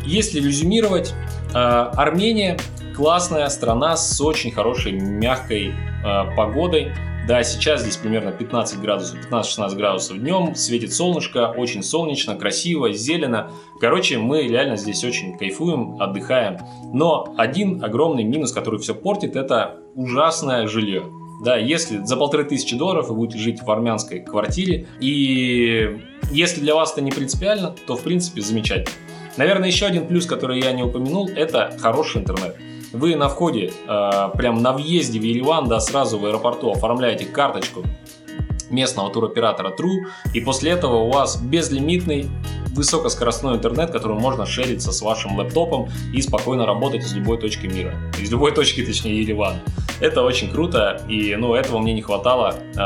если 0.05 0.41
резюмировать, 0.41 1.15
э, 1.55 1.57
Армения 1.57 2.59
классная 2.95 3.49
страна 3.49 3.97
с 3.97 4.21
очень 4.21 4.51
хорошей 4.51 4.93
мягкой 4.93 5.73
э, 6.05 6.37
погодой. 6.37 6.93
Да, 7.27 7.45
сейчас 7.45 7.83
здесь 7.83 7.97
примерно 7.97 8.33
15 8.33 8.81
градусов, 8.81 9.19
15-16 9.31 9.77
градусов 9.77 10.19
днем, 10.19 10.57
светит 10.57 10.93
солнышко, 10.93 11.55
очень 11.57 11.83
солнечно, 11.85 12.35
красиво, 12.35 12.93
зелено. 12.93 13.51
Короче, 13.81 14.19
мы 14.19 14.43
реально 14.43 14.77
здесь 14.77 15.05
очень 15.05 15.39
кайфуем, 15.39 16.01
отдыхаем. 16.03 16.59
Но 16.93 17.33
один 17.39 17.83
огромный 17.85 18.25
минус, 18.25 18.53
который 18.53 18.81
все 18.81 18.95
портит, 18.95 19.37
это 19.37 19.77
ужасное 19.95 20.67
жилье. 20.67 21.05
Да, 21.45 21.57
если 21.57 21.99
за 22.05 22.17
полторы 22.17 22.45
тысячи 22.45 22.77
долларов 22.77 23.09
вы 23.09 23.15
будете 23.15 23.39
жить 23.39 23.63
в 23.63 23.71
армянской 23.71 24.21
квартире, 24.21 24.87
и 25.01 26.01
если 26.31 26.61
для 26.61 26.75
вас 26.75 26.93
это 26.93 27.03
не 27.03 27.11
принципиально, 27.13 27.75
то 27.87 27.97
в 27.97 28.03
принципе 28.03 28.41
замечательно. 28.41 28.97
Наверное, 29.37 29.69
еще 29.69 29.87
один 29.87 30.07
плюс, 30.07 30.27
который 30.27 30.61
я 30.61 30.73
не 30.73 30.83
упомянул, 30.83 31.29
это 31.29 31.77
хороший 31.81 32.21
интернет. 32.21 32.57
Вы 32.93 33.17
на 33.17 33.29
входе, 33.29 33.73
э, 33.89 34.31
прям 34.37 34.63
на 34.63 34.73
въезде 34.73 35.19
в 35.19 35.23
Ереван, 35.23 35.69
да, 35.69 35.81
сразу 35.81 36.19
в 36.19 36.27
аэропорту 36.27 36.71
оформляете 36.71 37.25
карточку 37.25 37.85
местного 38.71 39.11
туроператора 39.11 39.71
True, 39.71 40.07
и 40.35 40.41
после 40.41 40.73
этого 40.73 40.97
у 40.97 41.11
вас 41.11 41.41
безлимитный 41.41 42.29
высокоскоростной 42.75 43.57
интернет, 43.57 43.91
который 43.91 44.19
можно 44.19 44.47
шериться 44.47 44.93
с 44.93 45.03
вашим 45.03 45.39
лэптопом 45.39 45.89
и 46.13 46.23
спокойно 46.23 46.67
работать 46.67 47.03
из 47.03 47.13
любой 47.15 47.39
точки 47.39 47.67
мира. 47.67 47.95
Из 48.19 48.31
любой 48.31 48.53
точки, 48.53 48.85
точнее, 48.85 49.21
Еревана. 49.21 49.61
Это 50.01 50.23
очень 50.23 50.51
круто, 50.51 51.01
и 51.09 51.37
ну, 51.37 51.55
этого 51.55 51.79
мне 51.79 51.93
не 51.93 52.03
хватало 52.03 52.55
э, 52.75 52.79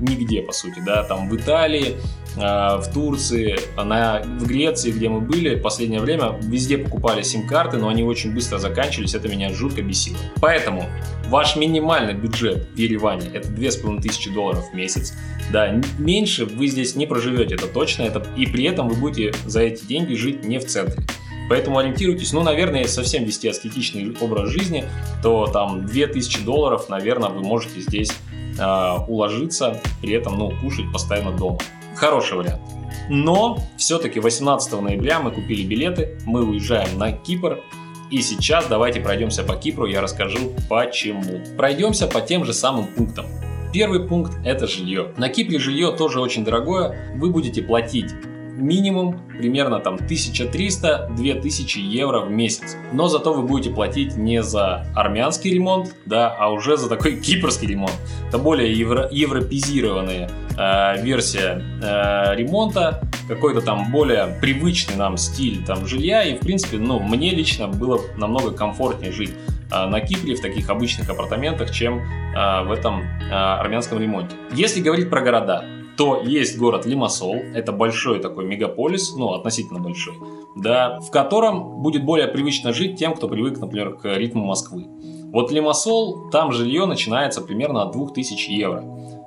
нигде, 0.00 0.42
по 0.42 0.52
сути. 0.52 0.80
Да? 0.84 1.02
Там 1.04 1.28
в 1.28 1.36
Италии, 1.36 1.96
в 2.36 2.84
Турции, 2.92 3.58
на, 3.76 4.22
в 4.22 4.46
Греции, 4.46 4.92
где 4.92 5.08
мы 5.08 5.20
были 5.20 5.56
в 5.56 5.62
последнее 5.62 6.00
время, 6.00 6.38
везде 6.42 6.78
покупали 6.78 7.22
сим-карты, 7.22 7.76
но 7.76 7.88
они 7.88 8.02
очень 8.02 8.32
быстро 8.32 8.58
заканчивались, 8.58 9.14
это 9.14 9.28
меня 9.28 9.52
жутко 9.52 9.82
бесило. 9.82 10.18
Поэтому 10.40 10.86
ваш 11.26 11.56
минимальный 11.56 12.14
бюджет 12.14 12.68
в 12.74 12.76
Ереване 12.76 13.28
это 13.32 13.48
2500 13.48 14.32
долларов 14.32 14.70
в 14.70 14.74
месяц. 14.74 15.14
Да, 15.52 15.80
меньше 15.98 16.44
вы 16.44 16.68
здесь 16.68 16.94
не 16.94 17.06
проживете, 17.06 17.56
это 17.56 17.66
точно, 17.66 18.02
это, 18.02 18.24
и 18.36 18.46
при 18.46 18.64
этом 18.64 18.88
вы 18.88 18.94
будете 18.94 19.36
за 19.46 19.60
эти 19.60 19.84
деньги 19.84 20.14
жить 20.14 20.44
не 20.44 20.58
в 20.58 20.66
центре. 20.66 21.02
Поэтому 21.48 21.78
ориентируйтесь, 21.78 22.32
ну, 22.32 22.44
наверное, 22.44 22.82
если 22.82 22.94
совсем 22.94 23.24
вести 23.24 23.48
аскетичный 23.48 24.16
образ 24.20 24.50
жизни, 24.50 24.84
то 25.20 25.48
там 25.48 25.84
2000 25.84 26.44
долларов, 26.44 26.88
наверное, 26.88 27.30
вы 27.30 27.40
можете 27.40 27.80
здесь 27.80 28.12
э, 28.56 28.94
уложиться, 29.08 29.80
при 30.00 30.12
этом, 30.12 30.38
ну, 30.38 30.52
кушать 30.62 30.92
постоянно 30.92 31.36
дома. 31.36 31.58
Хороший 32.00 32.38
вариант. 32.38 32.62
Но 33.10 33.58
все-таки 33.76 34.20
18 34.20 34.72
ноября 34.80 35.20
мы 35.20 35.32
купили 35.32 35.66
билеты, 35.66 36.16
мы 36.24 36.42
уезжаем 36.48 36.96
на 36.96 37.12
Кипр. 37.12 37.60
И 38.10 38.22
сейчас 38.22 38.66
давайте 38.68 39.00
пройдемся 39.00 39.42
по 39.42 39.54
Кипру, 39.54 39.84
я 39.84 40.00
расскажу 40.00 40.54
почему. 40.70 41.42
Пройдемся 41.58 42.06
по 42.06 42.22
тем 42.22 42.46
же 42.46 42.54
самым 42.54 42.86
пунктам. 42.86 43.26
Первый 43.70 44.08
пункт– 44.08 44.32
это 44.46 44.66
жилье. 44.66 45.12
На 45.18 45.28
Кипре 45.28 45.58
жилье 45.58 45.92
тоже 45.92 46.22
очень 46.22 46.42
дорогое. 46.42 47.14
Вы 47.16 47.28
будете 47.28 47.62
платить 47.62 48.10
минимум 48.60 49.20
примерно 49.28 49.80
там 49.80 49.96
1300-2000 49.96 51.80
евро 51.80 52.20
в 52.20 52.30
месяц. 52.30 52.76
Но 52.92 53.08
зато 53.08 53.32
вы 53.32 53.42
будете 53.42 53.70
платить 53.70 54.16
не 54.16 54.42
за 54.42 54.86
армянский 54.94 55.52
ремонт, 55.54 55.94
да, 56.06 56.34
а 56.38 56.50
уже 56.50 56.76
за 56.76 56.88
такой 56.88 57.16
кипрский 57.20 57.68
ремонт. 57.68 57.94
Это 58.28 58.38
более 58.38 58.72
евро 58.72 59.08
европезированная 59.10 60.30
э, 60.56 61.02
версия 61.02 61.62
э, 61.82 62.36
ремонта, 62.36 63.02
какой-то 63.28 63.60
там 63.60 63.90
более 63.90 64.38
привычный 64.40 64.96
нам 64.96 65.16
стиль 65.16 65.64
там 65.64 65.86
жилья. 65.86 66.22
И 66.22 66.36
в 66.36 66.40
принципе, 66.40 66.78
ну, 66.78 67.00
мне 67.00 67.30
лично 67.30 67.68
было 67.68 68.00
намного 68.16 68.52
комфортнее 68.52 69.12
жить 69.12 69.32
э, 69.72 69.86
на 69.86 70.00
Кипре 70.00 70.34
в 70.34 70.40
таких 70.40 70.68
обычных 70.68 71.08
апартаментах, 71.08 71.70
чем 71.70 71.98
э, 71.98 72.64
в 72.64 72.70
этом 72.70 73.00
э, 73.00 73.32
армянском 73.32 74.00
ремонте. 74.00 74.36
Если 74.52 74.80
говорить 74.80 75.10
про 75.10 75.20
города, 75.22 75.64
то 76.00 76.22
есть 76.24 76.56
город 76.56 76.86
Лимассол, 76.86 77.34
это 77.54 77.72
большой 77.72 78.20
такой 78.20 78.46
мегаполис, 78.46 79.14
ну, 79.14 79.34
относительно 79.34 79.80
большой, 79.80 80.14
да, 80.56 80.98
в 80.98 81.10
котором 81.10 81.82
будет 81.82 82.06
более 82.06 82.26
привычно 82.26 82.72
жить 82.72 82.98
тем, 82.98 83.14
кто 83.14 83.28
привык, 83.28 83.58
например, 83.58 83.96
к 83.96 84.06
ритму 84.16 84.46
Москвы. 84.46 84.86
Вот 85.30 85.52
Лимассол, 85.52 86.30
там 86.30 86.52
жилье 86.52 86.86
начинается 86.86 87.42
примерно 87.42 87.82
от 87.82 87.92
2000 87.92 88.50
евро. 88.50 88.80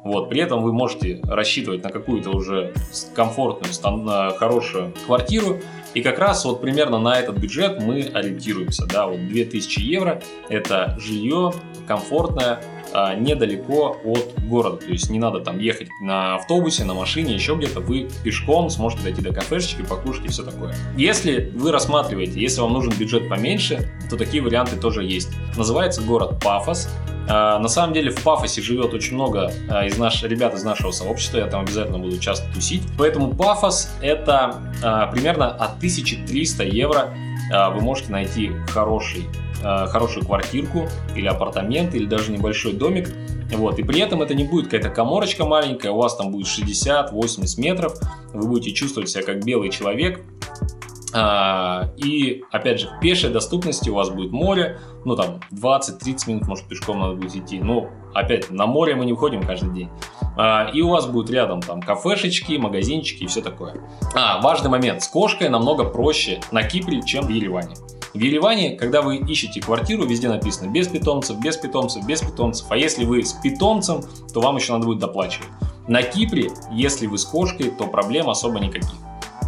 Вот, 0.03 0.29
при 0.29 0.41
этом 0.41 0.63
вы 0.63 0.73
можете 0.73 1.21
рассчитывать 1.25 1.83
на 1.83 1.91
какую-то 1.91 2.31
уже 2.31 2.73
комфортную, 3.13 4.33
хорошую 4.33 4.93
квартиру. 5.05 5.59
И 5.93 6.01
как 6.01 6.17
раз 6.17 6.43
вот 6.43 6.59
примерно 6.59 6.97
на 6.97 7.19
этот 7.19 7.37
бюджет 7.37 7.83
мы 7.83 8.01
ориентируемся. 8.01 8.87
Да, 8.91 9.05
вот 9.05 9.27
2000 9.27 9.79
евро– 9.79 10.23
это 10.49 10.97
жилье 10.99 11.53
комфортное, 11.87 12.63
а, 12.93 13.15
недалеко 13.15 13.97
от 14.03 14.33
города. 14.43 14.77
То 14.77 14.91
есть 14.91 15.09
не 15.09 15.19
надо 15.19 15.39
там 15.39 15.59
ехать 15.59 15.89
на 15.99 16.35
автобусе, 16.35 16.83
на 16.83 16.93
машине, 16.93 17.33
еще 17.33 17.55
где-то. 17.55 17.79
Вы 17.79 18.09
пешком 18.23 18.69
сможете 18.69 19.03
дойти 19.03 19.21
до 19.21 19.33
кафешечки, 19.33 19.81
покушать 19.81 20.25
и 20.25 20.27
все 20.29 20.43
такое. 20.43 20.75
Если 20.95 21.51
вы 21.55 21.71
рассматриваете, 21.71 22.39
если 22.39 22.61
вам 22.61 22.73
нужен 22.73 22.93
бюджет 22.93 23.29
поменьше, 23.29 23.89
то 24.09 24.17
такие 24.17 24.43
варианты 24.43 24.75
тоже 24.75 25.03
есть. 25.03 25.29
Называется 25.57 26.01
город 26.01 26.39
Пафос. 26.43 26.89
А, 27.27 27.57
на 27.59 27.67
самом 27.67 27.93
деле 27.93 28.11
в 28.11 28.21
Пафосе 28.21 28.61
живет 28.61 28.93
очень 28.93 29.15
много 29.15 29.51
а, 29.69 29.85
из 29.85 29.97
наш, 29.97 30.21
ребят 30.23 30.53
из 30.53 30.63
нашего 30.63 30.91
сообщества, 30.91 31.37
я 31.39 31.47
там 31.47 31.61
обязательно 31.61 31.97
буду 31.97 32.19
часто 32.19 32.51
тусить. 32.53 32.83
Поэтому 32.97 33.33
Пафос 33.33 33.91
это 34.01 34.61
примерно 35.13 35.47
от 35.47 35.77
1300 35.77 36.63
евро 36.65 37.13
вы 37.51 37.81
можете 37.81 38.11
найти 38.11 38.51
хороший 38.67 39.27
Э, 39.63 39.87
хорошую 39.87 40.25
квартирку 40.25 40.89
или 41.15 41.25
апартамент, 41.25 41.95
или 41.95 42.05
даже 42.05 42.33
небольшой 42.33 42.73
домик. 42.73 43.09
Вот. 43.49 43.79
И 43.79 43.83
при 43.83 44.01
этом 44.01 44.21
это 44.21 44.35
не 44.35 44.43
будет 44.43 44.65
какая-то 44.65 44.89
коморочка 44.89 45.45
маленькая, 45.45 45.91
у 45.91 45.97
вас 45.97 46.17
там 46.17 46.31
будет 46.31 46.47
60-80 46.47 47.61
метров, 47.61 47.93
вы 48.33 48.47
будете 48.47 48.73
чувствовать 48.73 49.09
себя 49.09 49.23
как 49.23 49.45
белый 49.45 49.69
человек, 49.69 50.21
а, 51.13 51.91
и, 51.95 52.43
опять 52.51 52.81
же, 52.81 52.87
в 52.87 52.99
пешей 52.99 53.29
доступности 53.29 53.89
у 53.89 53.93
вас 53.93 54.09
будет 54.09 54.31
море, 54.31 54.79
ну 55.05 55.15
там 55.15 55.39
20-30 55.51 56.27
минут, 56.27 56.47
может, 56.47 56.65
пешком 56.65 56.99
надо 56.99 57.15
будет 57.15 57.35
идти. 57.35 57.59
Но, 57.59 57.89
опять, 58.13 58.49
на 58.49 58.65
море 58.65 58.95
мы 58.95 59.05
не 59.05 59.13
входим 59.13 59.43
каждый 59.43 59.73
день. 59.73 59.89
А, 60.37 60.69
и 60.73 60.81
у 60.81 60.89
вас 60.89 61.05
будет 61.05 61.29
рядом 61.29 61.61
там 61.61 61.81
кафешечки, 61.81 62.53
магазинчики 62.53 63.23
и 63.23 63.27
все 63.27 63.41
такое. 63.41 63.75
А, 64.15 64.41
важный 64.41 64.69
момент. 64.69 65.03
С 65.03 65.07
кошкой 65.07 65.49
намного 65.49 65.83
проще 65.85 66.39
на 66.51 66.63
Кипре, 66.63 67.01
чем 67.03 67.25
в 67.25 67.29
Ереване. 67.29 67.75
В 68.13 68.19
Ереване, 68.19 68.75
когда 68.75 69.01
вы 69.01 69.17
ищете 69.17 69.59
квартиру, 69.59 70.05
везде 70.05 70.29
написано 70.29 70.69
без 70.69 70.87
питомцев, 70.87 71.39
без 71.39 71.57
питомцев, 71.57 72.05
без 72.05 72.21
питомцев. 72.21 72.67
А 72.69 72.77
если 72.77 73.05
вы 73.05 73.23
с 73.23 73.33
питомцем, 73.33 74.01
то 74.31 74.39
вам 74.39 74.57
еще 74.57 74.73
надо 74.73 74.85
будет 74.85 74.99
доплачивать. 74.99 75.47
На 75.87 76.03
Кипре, 76.03 76.51
если 76.71 77.07
вы 77.07 77.17
с 77.17 77.25
кошкой, 77.25 77.71
то 77.71 77.87
проблем 77.87 78.29
особо 78.29 78.59
никаких. 78.59 78.93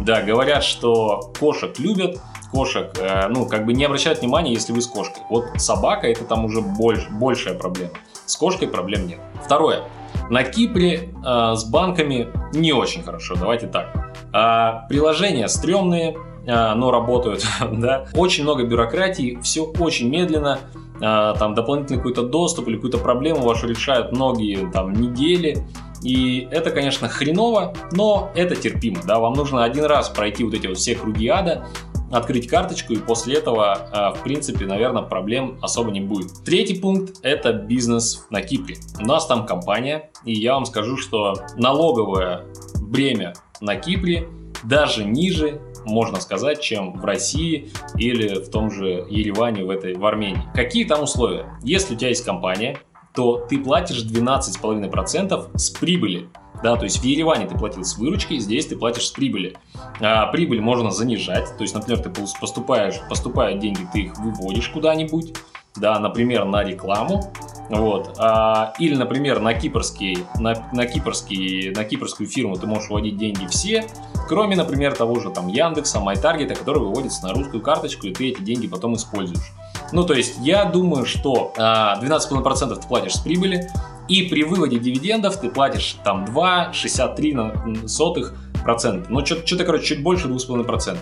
Да, 0.02 0.20
говорят, 0.22 0.64
что 0.64 1.32
кошек 1.38 1.78
любят, 1.78 2.20
кошек, 2.52 2.90
э, 2.98 3.28
ну, 3.28 3.46
как 3.46 3.64
бы 3.66 3.72
не 3.72 3.84
обращают 3.84 4.20
внимания, 4.20 4.52
если 4.52 4.72
вы 4.72 4.80
с 4.80 4.86
кошкой. 4.86 5.22
Вот 5.30 5.44
собака 5.56 6.08
это 6.08 6.24
там 6.24 6.44
уже 6.44 6.60
больш, 6.60 7.08
большая 7.08 7.54
проблема. 7.54 7.92
С 8.26 8.36
кошкой 8.36 8.68
проблем 8.68 9.06
нет. 9.06 9.20
Второе. 9.44 9.84
На 10.30 10.42
Кипре 10.42 11.10
э, 11.24 11.54
с 11.54 11.64
банками 11.64 12.28
не 12.52 12.72
очень 12.72 13.02
хорошо, 13.02 13.34
давайте 13.36 13.66
так. 13.66 14.14
Э, 14.32 14.88
приложения 14.88 15.48
стрёмные, 15.48 16.16
а, 16.46 16.74
но 16.74 16.90
работают, 16.90 17.44
да. 17.72 18.06
Очень 18.14 18.44
много 18.44 18.64
бюрократии, 18.64 19.38
все 19.42 19.64
очень 19.64 20.08
медленно, 20.08 20.60
а, 21.00 21.34
там 21.34 21.54
дополнительный 21.54 21.98
какой-то 21.98 22.22
доступ 22.22 22.68
или 22.68 22.76
какую-то 22.76 22.98
проблему 22.98 23.42
вашу 23.42 23.68
решают 23.68 24.12
многие 24.12 24.70
там 24.70 24.92
недели, 24.92 25.66
и 26.02 26.46
это, 26.50 26.70
конечно, 26.70 27.08
хреново, 27.08 27.74
но 27.92 28.30
это 28.34 28.54
терпимо, 28.54 28.98
да, 29.04 29.18
вам 29.18 29.32
нужно 29.32 29.64
один 29.64 29.86
раз 29.86 30.08
пройти 30.08 30.44
вот 30.44 30.54
эти 30.54 30.66
вот 30.66 30.76
все 30.76 30.94
круги 30.94 31.26
ада, 31.26 31.66
открыть 32.10 32.48
карточку, 32.48 32.92
и 32.92 32.98
после 32.98 33.34
этого, 33.34 33.72
а, 33.72 34.12
в 34.12 34.22
принципе, 34.22 34.66
наверное, 34.66 35.02
проблем 35.02 35.58
особо 35.62 35.90
не 35.90 36.00
будет. 36.00 36.32
Третий 36.44 36.78
пункт– 36.78 37.18
это 37.22 37.52
бизнес 37.52 38.26
на 38.30 38.42
Кипре. 38.42 38.76
У 39.00 39.04
нас 39.04 39.26
там 39.26 39.46
компания, 39.46 40.10
и 40.24 40.32
я 40.32 40.54
вам 40.54 40.66
скажу, 40.66 40.96
что 40.96 41.34
налоговое 41.56 42.44
бремя 42.80 43.34
на 43.60 43.76
Кипре 43.76 44.28
даже 44.62 45.04
ниже, 45.04 45.60
можно 45.84 46.20
сказать, 46.20 46.60
чем 46.60 46.98
в 46.98 47.04
России 47.04 47.70
или 47.96 48.40
в 48.40 48.50
том 48.50 48.70
же 48.70 49.06
Ереване, 49.08 49.64
в 49.64 49.70
этой, 49.70 49.94
в 49.94 50.04
Армении. 50.04 50.42
Какие 50.54 50.84
там 50.84 51.02
условия? 51.02 51.46
Если 51.62 51.94
у 51.94 51.96
тебя 51.96 52.08
есть 52.08 52.24
компания, 52.24 52.78
то 53.14 53.38
ты 53.48 53.58
платишь 53.58 54.04
12,5% 54.04 55.56
с 55.56 55.70
прибыли. 55.70 56.28
Да, 56.62 56.76
то 56.76 56.84
есть 56.84 57.00
в 57.00 57.04
Ереване 57.04 57.46
ты 57.46 57.56
платил 57.56 57.84
с 57.84 57.96
выручки, 57.98 58.38
здесь 58.38 58.66
ты 58.66 58.76
платишь 58.76 59.08
с 59.08 59.10
прибыли. 59.10 59.56
А, 60.00 60.26
прибыль 60.26 60.60
можно 60.60 60.90
занижать, 60.90 61.56
то 61.56 61.62
есть, 61.62 61.74
например, 61.74 62.02
ты 62.02 62.10
поступаешь, 62.10 63.00
поступают 63.08 63.60
деньги, 63.60 63.86
ты 63.92 64.00
их 64.00 64.18
выводишь 64.18 64.68
куда-нибудь, 64.70 65.34
да, 65.76 65.98
например, 65.98 66.44
на 66.46 66.64
рекламу, 66.64 67.32
вот. 67.68 68.16
А, 68.18 68.72
или, 68.78 68.94
например, 68.94 69.40
на, 69.40 69.54
кипрский, 69.54 70.24
на, 70.38 70.68
на, 70.72 70.86
кипрский, 70.86 71.70
на 71.70 71.84
кипрскую 71.84 72.28
фирму 72.28 72.56
ты 72.56 72.66
можешь 72.66 72.90
вводить 72.90 73.16
деньги 73.16 73.46
все, 73.46 73.86
кроме, 74.28 74.56
например, 74.56 74.94
того 74.94 75.20
же 75.20 75.30
там 75.30 75.48
Яндекса, 75.48 75.98
MyTarget, 75.98 76.54
который 76.54 76.80
выводится 76.80 77.26
на 77.26 77.34
русскую 77.34 77.62
карточку, 77.62 78.06
и 78.06 78.14
ты 78.14 78.30
эти 78.30 78.40
деньги 78.40 78.66
потом 78.66 78.94
используешь. 78.94 79.52
Ну, 79.92 80.04
то 80.04 80.14
есть, 80.14 80.36
я 80.40 80.64
думаю, 80.64 81.06
что 81.06 81.52
а, 81.56 82.00
12,5% 82.02 82.80
ты 82.80 82.88
платишь 82.88 83.14
с 83.14 83.18
прибыли, 83.20 83.70
и 84.08 84.22
при 84.22 84.44
выводе 84.44 84.78
дивидендов 84.78 85.38
ты 85.38 85.50
платишь 85.50 85.96
там 86.04 86.24
2,63 86.24 87.34
на 87.34 87.88
сотых 87.88 88.34
процента. 88.62 89.10
Ну, 89.10 89.24
что-то, 89.24 89.64
короче, 89.64 89.86
чуть 89.86 90.02
больше 90.02 90.28
2,5%. 90.28 90.98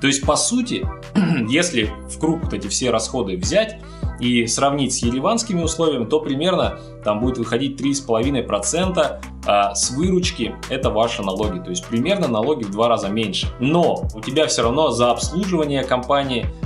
То 0.00 0.06
есть, 0.06 0.24
по 0.24 0.36
сути, 0.36 0.86
если 1.48 1.90
в 2.08 2.18
круг 2.18 2.44
вот 2.44 2.52
эти 2.52 2.68
все 2.68 2.90
расходы 2.90 3.36
взять, 3.36 3.78
и 4.20 4.46
сравнить 4.46 4.94
с 4.94 4.98
ереванскими 4.98 5.62
условиями, 5.62 6.04
то 6.04 6.20
примерно 6.20 6.78
там 7.04 7.20
будет 7.20 7.38
выходить 7.38 7.80
3,5% 7.80 9.20
а 9.46 9.74
с 9.74 9.90
выручки 9.90 10.54
это 10.70 10.90
ваши 10.90 11.22
налоги. 11.22 11.58
То 11.58 11.70
есть 11.70 11.84
примерно 11.86 12.28
налоги 12.28 12.64
в 12.64 12.70
два 12.70 12.88
раза 12.88 13.08
меньше. 13.08 13.48
Но 13.60 14.08
у 14.14 14.20
тебя 14.20 14.46
все 14.46 14.62
равно 14.62 14.90
за 14.90 15.10
обслуживание 15.10 15.84
компании 15.84 16.46
а, 16.62 16.63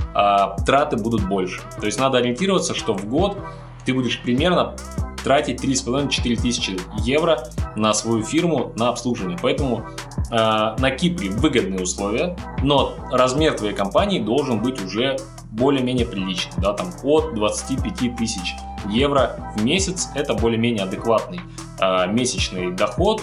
траты 0.65 0.97
будут 0.97 1.27
больше. 1.27 1.61
То 1.79 1.85
есть 1.85 1.99
надо 1.99 2.17
ориентироваться, 2.17 2.73
что 2.73 2.93
в 2.93 3.05
год 3.05 3.37
ты 3.85 3.93
будешь 3.93 4.19
примерно 4.21 4.75
тратить 5.23 5.63
3,5-4 5.63 6.41
тысячи 6.41 6.79
евро 7.03 7.43
на 7.75 7.93
свою 7.93 8.23
фирму 8.23 8.71
на 8.75 8.89
обслуживание. 8.89 9.37
Поэтому 9.41 9.85
э, 10.31 10.35
на 10.35 10.91
Кипре 10.91 11.29
выгодные 11.29 11.83
условия, 11.83 12.37
но 12.63 12.93
размер 13.11 13.53
твоей 13.53 13.73
компании 13.73 14.19
должен 14.19 14.61
быть 14.61 14.81
уже 14.83 15.17
более-менее 15.51 16.05
приличный, 16.05 16.53
да, 16.61 16.73
там 16.73 16.89
от 17.03 17.33
25 17.33 18.15
тысяч 18.15 18.53
евро 18.89 19.53
в 19.55 19.63
месяц. 19.63 20.09
Это 20.15 20.33
более-менее 20.33 20.83
адекватный 20.83 21.41
э, 21.79 22.07
месячный 22.11 22.71
доход, 22.71 23.21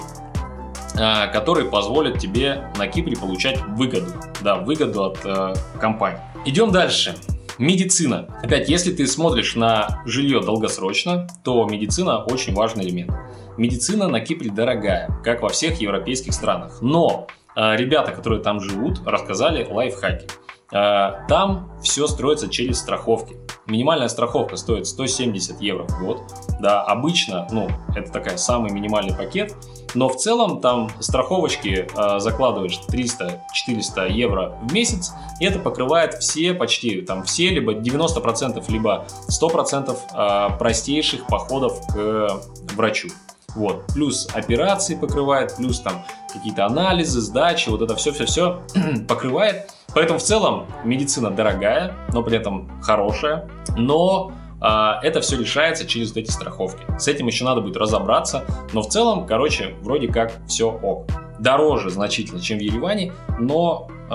э, 0.98 1.32
который 1.32 1.66
позволит 1.66 2.18
тебе 2.18 2.70
на 2.76 2.88
Кипре 2.88 3.16
получать 3.16 3.60
выгоду, 3.68 4.12
да, 4.42 4.56
выгоду 4.56 5.04
от 5.04 5.18
э, 5.24 5.54
компании. 5.80 6.20
Идем 6.44 6.70
дальше. 6.72 7.14
Медицина. 7.58 8.28
Опять, 8.42 8.68
если 8.68 8.92
ты 8.92 9.06
смотришь 9.06 9.54
на 9.56 10.02
жилье 10.04 10.40
долгосрочно, 10.40 11.26
то 11.42 11.64
медицина 11.64 12.22
очень 12.22 12.54
важный 12.54 12.84
элемент. 12.84 13.12
Медицина 13.56 14.08
на 14.08 14.20
Кипре 14.20 14.50
дорогая, 14.50 15.08
как 15.24 15.40
во 15.40 15.48
всех 15.48 15.80
европейских 15.80 16.34
странах. 16.34 16.78
Но 16.82 17.26
э, 17.56 17.76
ребята, 17.76 18.12
которые 18.12 18.42
там 18.42 18.60
живут, 18.60 19.00
рассказали 19.06 19.66
лайфхаки. 19.68 20.26
Э, 20.72 21.26
там 21.28 21.72
все 21.82 22.06
строится 22.06 22.48
через 22.48 22.78
страховки. 22.78 23.36
Минимальная 23.66 24.08
страховка 24.08 24.56
стоит 24.56 24.86
170 24.86 25.60
евро 25.60 25.86
в 25.86 26.00
год. 26.00 26.22
Да, 26.60 26.82
обычно, 26.82 27.48
ну, 27.50 27.68
это 27.94 28.12
такая 28.12 28.36
самый 28.36 28.70
минимальный 28.70 29.14
пакет. 29.14 29.54
Но 29.94 30.08
в 30.08 30.16
целом 30.16 30.60
там 30.60 30.90
страховочки 31.00 31.88
э, 31.92 32.20
закладываешь 32.20 32.78
300-400 32.88 34.12
евро 34.12 34.58
в 34.62 34.72
месяц. 34.72 35.12
И 35.40 35.44
это 35.44 35.58
покрывает 35.58 36.14
все, 36.14 36.54
почти 36.54 37.00
там 37.00 37.24
все, 37.24 37.48
либо 37.48 37.74
90%, 37.74 38.62
либо 38.68 39.06
100% 39.28 39.96
э, 40.12 40.58
простейших 40.58 41.26
походов 41.26 41.80
к 41.88 42.40
врачу. 42.74 43.08
Вот. 43.56 43.86
Плюс 43.94 44.28
операции 44.34 44.94
покрывает, 44.94 45.56
плюс 45.56 45.80
там 45.80 46.04
какие-то 46.32 46.66
анализы, 46.66 47.20
сдачи, 47.20 47.70
вот 47.70 47.80
это 47.82 47.96
все-все-все 47.96 48.62
покрывает. 49.08 49.70
Поэтому 49.96 50.18
в 50.18 50.22
целом 50.22 50.66
медицина 50.84 51.30
дорогая, 51.30 51.94
но 52.12 52.22
при 52.22 52.36
этом 52.36 52.70
хорошая. 52.82 53.48
Но 53.78 54.30
а, 54.60 55.00
это 55.02 55.22
все 55.22 55.38
решается 55.38 55.86
через 55.86 56.08
вот 56.08 56.18
эти 56.18 56.30
страховки. 56.30 56.84
С 56.98 57.08
этим 57.08 57.28
еще 57.28 57.46
надо 57.46 57.62
будет 57.62 57.78
разобраться, 57.78 58.44
но 58.74 58.82
в 58.82 58.88
целом, 58.88 59.26
короче, 59.26 59.74
вроде 59.80 60.08
как 60.08 60.34
все 60.46 60.70
ок. 60.70 61.06
Дороже 61.38 61.88
значительно, 61.88 62.42
чем 62.42 62.58
в 62.58 62.60
Ереване, 62.60 63.14
но 63.38 63.88
э, 64.10 64.14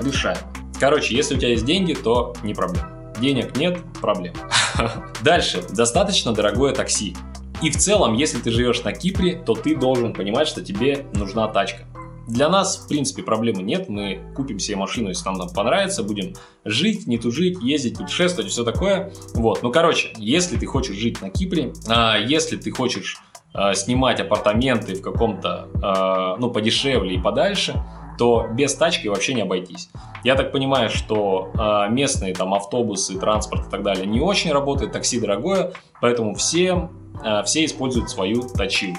решаем. 0.00 0.38
Короче, 0.80 1.14
если 1.14 1.36
у 1.36 1.38
тебя 1.38 1.50
есть 1.50 1.64
деньги, 1.64 1.94
то 1.94 2.34
не 2.42 2.52
проблема. 2.52 2.90
Денег 3.20 3.56
нет, 3.56 3.78
проблем. 4.00 4.34
Дальше. 5.22 5.62
Достаточно 5.70 6.32
дорогое 6.32 6.74
такси. 6.74 7.14
И 7.62 7.70
в 7.70 7.76
целом, 7.76 8.14
если 8.14 8.40
ты 8.40 8.50
живешь 8.50 8.82
на 8.82 8.92
Кипре, 8.92 9.36
то 9.36 9.54
ты 9.54 9.76
должен 9.76 10.14
понимать, 10.14 10.48
что 10.48 10.64
тебе 10.64 11.06
нужна 11.12 11.46
тачка. 11.46 11.84
Для 12.28 12.48
нас, 12.48 12.78
в 12.78 12.88
принципе, 12.88 13.22
проблемы 13.22 13.62
нет. 13.62 13.88
Мы 13.88 14.20
купим 14.34 14.58
себе 14.58 14.76
машину, 14.76 15.08
если 15.08 15.24
нам 15.24 15.38
там 15.38 15.48
понравится, 15.50 16.02
будем 16.02 16.34
жить, 16.64 17.06
не 17.06 17.18
тужить, 17.18 17.60
ездить, 17.60 17.98
путешествовать, 17.98 18.50
все 18.50 18.64
такое. 18.64 19.12
Вот, 19.34 19.62
ну, 19.62 19.72
короче, 19.72 20.12
если 20.16 20.56
ты 20.56 20.66
хочешь 20.66 20.96
жить 20.96 21.20
на 21.20 21.30
Кипре, 21.30 21.72
а, 21.88 22.16
если 22.18 22.56
ты 22.56 22.70
хочешь 22.70 23.18
а, 23.54 23.74
снимать 23.74 24.20
апартаменты 24.20 24.94
в 24.94 25.02
каком-то, 25.02 25.68
а, 25.82 26.36
ну, 26.36 26.50
подешевле 26.50 27.16
и 27.16 27.18
подальше, 27.18 27.82
то 28.18 28.46
без 28.52 28.74
тачки 28.74 29.08
вообще 29.08 29.34
не 29.34 29.42
обойтись. 29.42 29.88
Я 30.22 30.36
так 30.36 30.52
понимаю, 30.52 30.90
что 30.90 31.50
э, 31.54 31.90
местные 31.90 32.34
там 32.34 32.52
автобусы, 32.52 33.18
транспорт 33.18 33.66
и 33.66 33.70
так 33.70 33.82
далее 33.82 34.06
не 34.06 34.20
очень 34.20 34.52
работают, 34.52 34.92
такси 34.92 35.18
дорогое, 35.18 35.72
поэтому 36.00 36.34
все 36.34 36.90
Э, 37.24 37.42
все 37.44 37.64
используют 37.64 38.10
свою 38.10 38.42
точилу. 38.42 38.96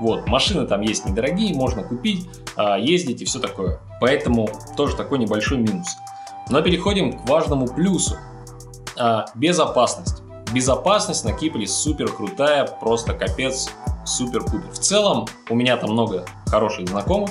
Вот, 0.00 0.26
машины 0.26 0.66
там 0.66 0.80
есть 0.80 1.06
недорогие, 1.06 1.54
можно 1.54 1.82
купить, 1.82 2.28
э, 2.56 2.80
ездить 2.80 3.22
и 3.22 3.24
все 3.24 3.38
такое. 3.38 3.80
Поэтому 4.00 4.48
тоже 4.76 4.96
такой 4.96 5.18
небольшой 5.18 5.58
минус. 5.58 5.96
Но 6.50 6.60
переходим 6.62 7.18
к 7.18 7.28
важному 7.28 7.66
плюсу. 7.66 8.16
Э, 8.98 9.24
безопасность. 9.34 10.22
Безопасность 10.52 11.24
на 11.24 11.32
Кипре 11.32 11.66
супер 11.66 12.08
крутая, 12.08 12.66
просто 12.66 13.14
капец, 13.14 13.70
супер-пупер. 14.04 14.70
В 14.70 14.78
целом, 14.78 15.26
у 15.48 15.54
меня 15.54 15.76
там 15.76 15.92
много 15.92 16.26
хороших 16.46 16.88
знакомых, 16.88 17.30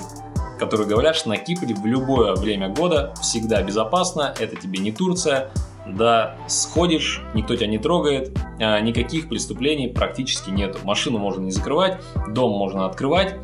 которые 0.60 0.88
говорят, 0.88 1.16
что 1.16 1.30
на 1.30 1.38
Кипре 1.38 1.76
в 1.76 1.86
любое 1.86 2.36
время 2.36 2.70
года 2.70 3.14
всегда 3.22 3.62
безопасно, 3.62 4.34
это 4.40 4.56
тебе 4.56 4.80
не 4.80 4.92
Турция, 4.92 5.52
да, 5.86 6.36
сходишь, 6.48 7.22
никто 7.34 7.56
тебя 7.56 7.68
не 7.68 7.78
трогает, 7.78 8.38
а, 8.60 8.80
никаких 8.80 9.30
преступлений 9.30 9.88
практически 9.88 10.50
нету. 10.50 10.80
Машину 10.84 11.18
можно 11.18 11.42
не 11.42 11.52
закрывать, 11.52 12.00
дом 12.30 12.52
можно 12.52 12.86
открывать, 12.86 13.36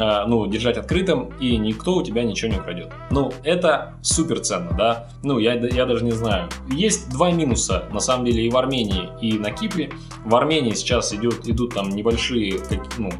а, 0.00 0.26
ну, 0.26 0.46
держать 0.46 0.76
открытым, 0.76 1.32
и 1.40 1.56
никто 1.56 1.96
у 1.96 2.02
тебя 2.02 2.22
ничего 2.22 2.52
не 2.52 2.58
украдет. 2.58 2.92
Ну, 3.10 3.32
это 3.42 3.94
супер 4.02 4.40
ценно, 4.40 4.72
да. 4.76 5.08
Ну, 5.22 5.38
я, 5.38 5.54
я 5.54 5.86
даже 5.86 6.04
не 6.04 6.12
знаю. 6.12 6.48
Есть 6.70 7.10
два 7.10 7.32
минуса, 7.32 7.84
на 7.92 8.00
самом 8.00 8.26
деле, 8.26 8.46
и 8.46 8.50
в 8.50 8.56
Армении, 8.56 9.08
и 9.20 9.38
на 9.38 9.50
Кипре. 9.50 9.90
В 10.24 10.34
Армении 10.36 10.74
сейчас 10.74 11.12
идет, 11.12 11.48
идут 11.48 11.74
там 11.74 11.88
небольшие, 11.88 12.60
ну, 12.96 13.10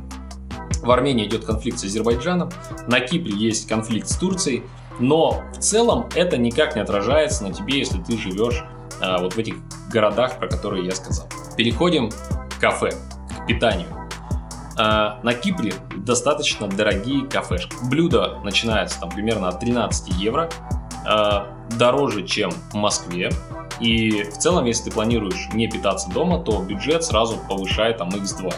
в 0.82 0.90
Армении 0.90 1.26
идет 1.26 1.44
конфликт 1.44 1.80
с 1.80 1.84
Азербайджаном, 1.84 2.50
на 2.86 3.00
Кипре 3.00 3.34
есть 3.34 3.68
конфликт 3.68 4.08
с 4.08 4.16
Турцией, 4.16 4.62
но 4.98 5.42
в 5.52 5.58
целом 5.58 6.08
это 6.14 6.36
никак 6.36 6.76
не 6.76 6.82
отражается 6.82 7.44
на 7.44 7.52
тебе, 7.52 7.78
если 7.78 8.02
ты 8.02 8.16
живешь 8.18 8.64
а, 9.00 9.18
вот 9.18 9.34
в 9.34 9.38
этих 9.38 9.54
городах, 9.90 10.38
про 10.38 10.48
которые 10.48 10.84
я 10.84 10.92
сказал. 10.92 11.28
Переходим 11.56 12.10
к 12.10 12.60
кафе, 12.60 12.90
к 13.42 13.46
питанию. 13.46 13.88
А, 14.76 15.18
на 15.22 15.34
Кипре 15.34 15.72
достаточно 15.96 16.68
дорогие 16.68 17.26
кафешки. 17.26 17.74
Блюдо 17.90 18.38
начинается 18.44 19.00
там 19.00 19.10
примерно 19.10 19.48
от 19.48 19.60
13 19.60 20.14
евро, 20.14 20.48
а, 21.06 21.48
дороже, 21.76 22.24
чем 22.26 22.50
в 22.50 22.74
Москве. 22.74 23.30
И 23.80 24.22
в 24.24 24.38
целом, 24.38 24.64
если 24.64 24.84
ты 24.84 24.90
планируешь 24.90 25.48
не 25.52 25.68
питаться 25.68 26.10
дома, 26.10 26.38
то 26.38 26.60
бюджет 26.62 27.04
сразу 27.04 27.38
повышает 27.48 27.98
там 27.98 28.08
x2. 28.08 28.54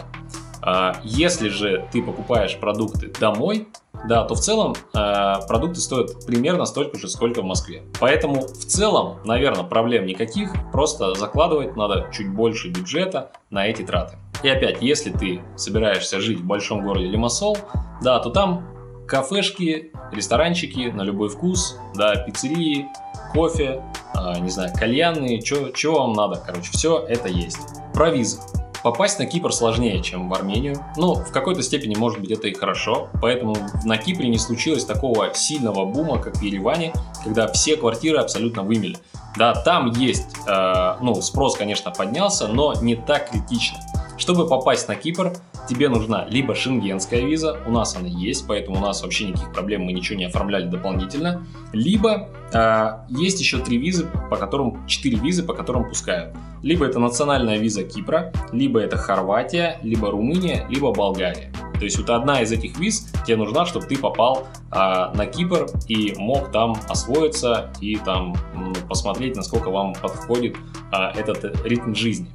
А, 0.61 0.99
если 1.03 1.49
же 1.49 1.87
ты 1.91 2.03
покупаешь 2.03 2.57
продукты 2.57 3.11
домой, 3.19 3.67
да, 4.07 4.23
то 4.23 4.35
в 4.35 4.39
целом 4.39 4.75
э, 4.93 5.33
продукты 5.47 5.79
стоят 5.79 6.25
примерно 6.25 6.65
столько 6.65 6.97
же, 6.97 7.07
сколько 7.07 7.41
в 7.41 7.45
Москве. 7.45 7.83
Поэтому 7.99 8.41
в 8.41 8.65
целом, 8.65 9.17
наверное, 9.25 9.63
проблем 9.63 10.05
никаких, 10.05 10.53
просто 10.71 11.15
закладывать 11.15 11.75
надо 11.75 12.09
чуть 12.11 12.29
больше 12.29 12.69
бюджета 12.69 13.31
на 13.49 13.67
эти 13.67 13.83
траты. 13.83 14.17
И 14.43 14.49
опять, 14.49 14.81
если 14.81 15.11
ты 15.11 15.41
собираешься 15.55 16.19
жить 16.19 16.39
в 16.39 16.45
большом 16.45 16.83
городе 16.83 17.07
Лимассол, 17.07 17.57
да, 18.01 18.19
то 18.19 18.29
там 18.29 18.67
кафешки, 19.07 19.91
ресторанчики 20.11 20.89
на 20.89 21.03
любой 21.03 21.29
вкус, 21.29 21.77
да, 21.95 22.15
пиццерии, 22.15 22.87
кофе, 23.33 23.83
э, 24.15 24.39
не 24.39 24.49
знаю, 24.49 24.71
кальянные, 24.73 25.41
что 25.41 25.93
вам 25.93 26.13
надо, 26.13 26.41
короче, 26.45 26.71
все 26.71 27.05
это 27.07 27.27
есть. 27.27 27.59
Про 27.93 28.09
визы. 28.09 28.39
Попасть 28.83 29.19
на 29.19 29.25
Кипр 29.25 29.53
сложнее, 29.53 30.01
чем 30.01 30.29
в 30.29 30.33
Армению. 30.33 30.83
Но 30.97 31.15
в 31.15 31.31
какой-то 31.31 31.61
степени, 31.61 31.95
может 31.95 32.19
быть, 32.19 32.31
это 32.31 32.47
и 32.47 32.53
хорошо. 32.53 33.09
Поэтому 33.21 33.55
на 33.83 33.97
Кипре 33.97 34.27
не 34.27 34.39
случилось 34.39 34.85
такого 34.85 35.33
сильного 35.33 35.85
бума, 35.85 36.19
как 36.19 36.37
в 36.37 36.41
Ереване, 36.41 36.93
когда 37.23 37.47
все 37.47 37.77
квартиры 37.77 38.17
абсолютно 38.17 38.63
вымели. 38.63 38.97
Да, 39.37 39.53
там 39.53 39.91
есть, 39.91 40.35
э, 40.47 40.95
ну, 41.01 41.21
спрос, 41.21 41.55
конечно, 41.55 41.91
поднялся, 41.91 42.47
но 42.47 42.73
не 42.81 42.95
так 42.95 43.29
критично. 43.29 43.77
Чтобы 44.21 44.47
попасть 44.47 44.87
на 44.87 44.95
Кипр, 44.95 45.33
тебе 45.67 45.89
нужна 45.89 46.27
либо 46.29 46.53
шенгенская 46.53 47.21
виза, 47.21 47.59
у 47.65 47.71
нас 47.71 47.95
она 47.95 48.07
есть, 48.07 48.45
поэтому 48.47 48.77
у 48.77 48.79
нас 48.79 49.01
вообще 49.01 49.25
никаких 49.25 49.51
проблем, 49.51 49.81
мы 49.81 49.93
ничего 49.93 50.15
не 50.19 50.25
оформляли 50.25 50.67
дополнительно, 50.67 51.43
либо 51.73 52.29
э, 52.53 52.87
есть 53.09 53.39
еще 53.39 53.57
три 53.57 53.79
визы, 53.79 54.07
по 54.29 54.35
которым, 54.35 54.85
четыре 54.85 55.17
визы, 55.17 55.41
по 55.41 55.55
которым 55.55 55.89
пускают. 55.89 56.35
Либо 56.61 56.85
это 56.85 56.99
национальная 56.99 57.57
виза 57.57 57.83
Кипра, 57.83 58.31
либо 58.51 58.79
это 58.79 58.95
Хорватия, 58.95 59.79
либо 59.81 60.11
Румыния, 60.11 60.67
либо 60.69 60.93
Болгария. 60.93 61.51
То 61.79 61.85
есть 61.85 61.97
вот 61.97 62.11
одна 62.11 62.43
из 62.43 62.51
этих 62.51 62.77
виз 62.77 63.11
тебе 63.25 63.37
нужна, 63.37 63.65
чтобы 63.65 63.87
ты 63.87 63.97
попал 63.97 64.45
а, 64.69 65.11
на 65.15 65.25
Кипр 65.25 65.65
и 65.87 66.13
мог 66.19 66.51
там 66.51 66.75
освоиться 66.87 67.73
и 67.81 67.95
там 67.95 68.35
посмотреть, 68.87 69.35
насколько 69.35 69.71
вам 69.71 69.95
подходит 69.95 70.55
а, 70.91 71.09
этот 71.09 71.65
ритм 71.65 71.95
жизни. 71.95 72.27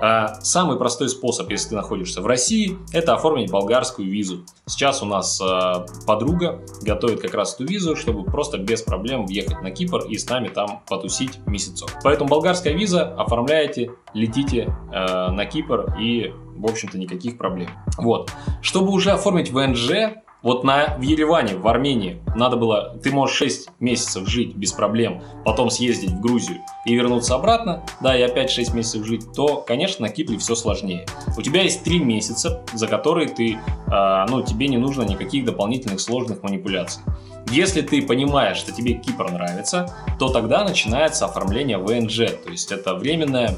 А 0.00 0.40
самый 0.40 0.76
простой 0.76 1.08
способ, 1.08 1.50
если 1.50 1.70
ты 1.70 1.74
находишься 1.76 2.20
в 2.20 2.26
России, 2.26 2.76
это 2.92 3.14
оформить 3.14 3.50
болгарскую 3.50 4.10
визу. 4.10 4.44
Сейчас 4.66 5.02
у 5.02 5.06
нас 5.06 5.40
а, 5.40 5.86
подруга 6.06 6.60
готовит 6.82 7.20
как 7.20 7.34
раз 7.34 7.54
эту 7.54 7.64
визу, 7.64 7.96
чтобы 7.96 8.24
просто 8.24 8.58
без 8.58 8.82
проблем 8.82 9.26
въехать 9.26 9.62
на 9.62 9.70
Кипр 9.70 10.04
и 10.08 10.16
с 10.16 10.28
нами 10.28 10.48
там 10.48 10.82
потусить 10.88 11.38
месяцок. 11.46 11.90
Поэтому 12.02 12.28
болгарская 12.28 12.74
виза, 12.74 13.14
оформляете, 13.14 13.92
летите 14.12 14.74
а, 14.92 15.30
на 15.30 15.46
Кипр 15.46 15.96
и, 15.98 16.32
в 16.56 16.64
общем-то, 16.66 16.98
никаких 16.98 17.38
проблем. 17.38 17.70
Вот. 17.98 18.30
Чтобы 18.62 18.92
уже 18.92 19.10
оформить 19.12 19.50
ВНЖ, 19.50 20.23
Вот 20.44 20.62
на, 20.62 20.94
в 20.98 21.00
Ереване, 21.00 21.56
в 21.56 21.66
Армении, 21.66 22.20
надо 22.36 22.58
было, 22.58 22.98
ты 23.02 23.10
можешь 23.10 23.34
6 23.36 23.70
месяцев 23.80 24.28
жить 24.28 24.54
без 24.54 24.72
проблем, 24.72 25.22
потом 25.42 25.70
съездить 25.70 26.10
в 26.10 26.20
Грузию 26.20 26.58
и 26.84 26.94
вернуться 26.94 27.34
обратно, 27.34 27.82
да, 28.02 28.14
и 28.14 28.20
опять 28.20 28.50
6 28.50 28.74
месяцев 28.74 29.06
жить, 29.06 29.32
то, 29.34 29.64
конечно, 29.66 30.06
на 30.06 30.12
Кипре 30.12 30.36
все 30.36 30.54
сложнее. 30.54 31.06
У 31.34 31.40
тебя 31.40 31.62
есть 31.62 31.82
3 31.82 31.98
месяца, 32.00 32.62
за 32.74 32.86
которые 32.86 33.28
ты, 33.28 33.54
э, 33.54 34.26
ну, 34.28 34.42
тебе 34.42 34.68
не 34.68 34.76
нужно 34.76 35.04
никаких 35.04 35.46
дополнительных 35.46 35.98
сложных 35.98 36.42
манипуляций. 36.42 37.02
Если 37.50 37.80
ты 37.80 38.02
понимаешь, 38.02 38.58
что 38.58 38.70
тебе 38.70 38.92
Кипр 38.92 39.30
нравится, 39.30 39.94
то 40.18 40.28
тогда 40.28 40.62
начинается 40.62 41.24
оформление 41.24 41.78
ВНЖ, 41.78 42.18
то 42.44 42.50
есть 42.50 42.70
это 42.70 42.94
временное, 42.96 43.56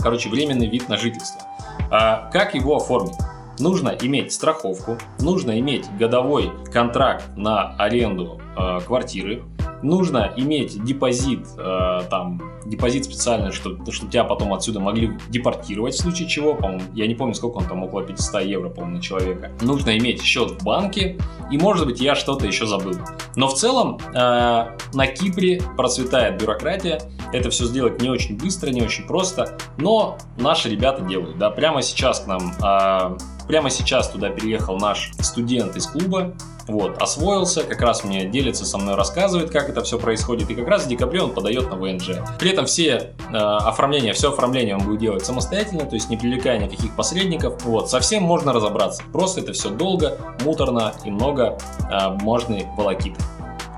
короче, 0.00 0.30
временный 0.30 0.68
вид 0.68 0.88
на 0.88 0.96
жительство. 0.96 1.42
А 1.90 2.30
как 2.32 2.54
его 2.54 2.76
оформить? 2.76 3.16
Нужно 3.58 3.96
иметь 4.00 4.32
страховку, 4.32 4.98
нужно 5.20 5.58
иметь 5.60 5.86
годовой 5.98 6.52
контракт 6.72 7.24
на 7.36 7.74
аренду 7.76 8.40
э, 8.56 8.80
квартиры, 8.86 9.42
нужно 9.82 10.32
иметь 10.36 10.82
депозит, 10.82 11.46
э, 11.58 12.00
там, 12.10 12.40
депозит 12.66 13.04
специальный, 13.04 13.52
чтобы, 13.52 13.90
чтобы 13.92 14.10
тебя 14.10 14.24
потом 14.24 14.52
отсюда 14.52 14.80
могли 14.80 15.18
депортировать 15.28 15.94
в 15.94 15.98
случае 15.98 16.28
чего, 16.28 16.54
по-моему, 16.54 16.82
я 16.94 17.06
не 17.06 17.14
помню, 17.14 17.34
сколько 17.34 17.58
он 17.58 17.64
там, 17.64 17.82
около 17.82 18.02
500 18.02 18.42
евро, 18.44 18.68
по-моему, 18.68 18.96
на 18.96 19.02
человека. 19.02 19.52
Нужно 19.60 19.96
иметь 19.98 20.22
счет 20.22 20.50
в 20.50 20.64
банке, 20.64 21.18
и, 21.50 21.58
может 21.58 21.86
быть, 21.86 22.00
я 22.00 22.14
что-то 22.14 22.46
еще 22.46 22.66
забыл. 22.66 22.96
Но 23.36 23.48
в 23.48 23.54
целом 23.54 23.98
э, 23.98 24.14
на 24.14 25.06
Кипре 25.06 25.60
процветает 25.76 26.40
бюрократия, 26.40 27.00
это 27.32 27.50
все 27.50 27.64
сделать 27.64 28.00
не 28.00 28.08
очень 28.08 28.36
быстро, 28.36 28.70
не 28.70 28.82
очень 28.82 29.06
просто, 29.06 29.56
но 29.78 30.18
наши 30.38 30.68
ребята 30.68 31.02
делают, 31.02 31.38
да, 31.38 31.50
прямо 31.50 31.82
сейчас 31.82 32.20
к 32.20 32.26
нам 32.26 32.52
э, 32.62 33.18
Прямо 33.48 33.70
сейчас 33.70 34.08
туда 34.08 34.28
переехал 34.30 34.76
наш 34.78 35.12
студент 35.20 35.76
из 35.76 35.86
клуба, 35.86 36.34
вот, 36.66 37.00
освоился, 37.00 37.62
как 37.62 37.80
раз 37.80 38.02
мне 38.02 38.26
делится 38.26 38.64
со 38.64 38.76
мной, 38.76 38.96
рассказывает, 38.96 39.50
как 39.50 39.68
это 39.68 39.82
все 39.84 39.98
происходит, 39.98 40.50
и 40.50 40.54
как 40.54 40.66
раз 40.66 40.84
в 40.84 40.88
декабре 40.88 41.22
он 41.22 41.32
подает 41.32 41.70
на 41.70 41.76
ВНЖ. 41.76 42.10
При 42.40 42.50
этом 42.50 42.66
все 42.66 43.14
э, 43.30 43.36
оформления, 43.36 44.12
все 44.12 44.32
оформление 44.32 44.76
он 44.76 44.82
будет 44.82 44.98
делать 44.98 45.24
самостоятельно, 45.24 45.86
то 45.86 45.94
есть 45.94 46.10
не 46.10 46.16
привлекая 46.16 46.58
никаких 46.58 46.96
посредников. 46.96 47.64
Вот, 47.64 47.88
совсем 47.88 48.24
можно 48.24 48.52
разобраться. 48.52 49.04
Просто 49.12 49.42
это 49.42 49.52
все 49.52 49.70
долго, 49.70 50.18
муторно 50.44 50.92
и 51.04 51.10
много 51.10 51.56
э, 51.88 52.08
можно 52.20 52.58
волокиты. 52.76 53.20